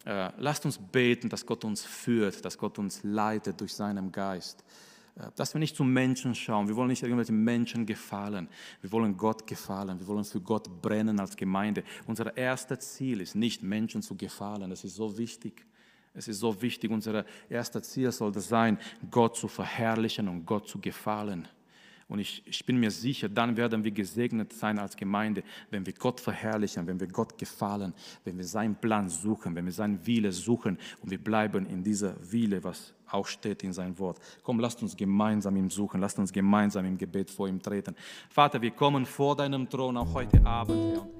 äh, 0.04 0.30
lasst 0.38 0.64
uns 0.64 0.78
beten, 0.78 1.28
dass 1.28 1.44
Gott 1.44 1.64
uns 1.64 1.84
führt, 1.84 2.44
dass 2.44 2.56
Gott 2.56 2.78
uns 2.78 3.00
leitet 3.02 3.60
durch 3.60 3.74
seinen 3.74 4.10
Geist. 4.10 4.64
Äh, 5.16 5.30
dass 5.36 5.54
wir 5.54 5.58
nicht 5.58 5.76
zu 5.76 5.84
Menschen 5.84 6.34
schauen. 6.34 6.68
Wir 6.68 6.76
wollen 6.76 6.88
nicht 6.88 7.02
irgendwelchen 7.02 7.42
Menschen 7.42 7.86
gefallen. 7.86 8.48
Wir 8.80 8.90
wollen 8.92 9.16
Gott 9.16 9.46
gefallen. 9.46 9.98
Wir 9.98 10.06
wollen 10.06 10.24
für 10.24 10.40
Gott 10.40 10.80
brennen 10.80 11.20
als 11.20 11.36
Gemeinde. 11.36 11.84
Unser 12.06 12.36
erstes 12.36 12.94
Ziel 12.94 13.20
ist 13.20 13.34
nicht, 13.34 13.62
Menschen 13.62 14.02
zu 14.02 14.16
gefallen. 14.16 14.70
Das 14.70 14.84
ist 14.84 14.96
so 14.96 15.16
wichtig. 15.18 15.66
Es 16.14 16.28
ist 16.28 16.40
so 16.40 16.60
wichtig. 16.60 16.90
Unser 16.90 17.24
erstes 17.48 17.90
Ziel 17.90 18.10
sollte 18.12 18.40
sein, 18.40 18.78
Gott 19.10 19.36
zu 19.36 19.48
verherrlichen 19.48 20.28
und 20.28 20.44
Gott 20.44 20.68
zu 20.68 20.80
gefallen. 20.80 21.46
Und 22.10 22.18
ich, 22.18 22.42
ich, 22.44 22.66
bin 22.66 22.80
mir 22.80 22.90
sicher, 22.90 23.28
dann 23.28 23.56
werden 23.56 23.84
wir 23.84 23.92
gesegnet 23.92 24.52
sein 24.52 24.80
als 24.80 24.96
Gemeinde, 24.96 25.44
wenn 25.70 25.86
wir 25.86 25.92
Gott 25.92 26.18
verherrlichen, 26.18 26.84
wenn 26.88 26.98
wir 26.98 27.06
Gott 27.06 27.38
gefallen, 27.38 27.94
wenn 28.24 28.36
wir 28.36 28.44
seinen 28.44 28.74
Plan 28.74 29.08
suchen, 29.08 29.54
wenn 29.54 29.64
wir 29.64 29.72
seinen 29.72 30.04
Wille 30.04 30.32
suchen 30.32 30.76
und 31.02 31.10
wir 31.12 31.22
bleiben 31.22 31.66
in 31.66 31.84
dieser 31.84 32.16
Wille, 32.32 32.64
was 32.64 32.92
auch 33.12 33.28
steht 33.28 33.62
in 33.62 33.72
seinem 33.72 33.96
Wort. 34.00 34.18
Komm, 34.42 34.58
lasst 34.58 34.82
uns 34.82 34.96
gemeinsam 34.96 35.54
ihm 35.54 35.70
suchen, 35.70 36.00
lasst 36.00 36.18
uns 36.18 36.32
gemeinsam 36.32 36.84
im 36.84 36.98
Gebet 36.98 37.30
vor 37.30 37.46
ihm 37.46 37.62
treten. 37.62 37.94
Vater, 38.28 38.60
wir 38.60 38.72
kommen 38.72 39.06
vor 39.06 39.36
deinem 39.36 39.68
Thron 39.68 39.96
auch 39.96 40.12
heute 40.12 40.44
Abend, 40.44 40.96
Herr. 40.96 41.19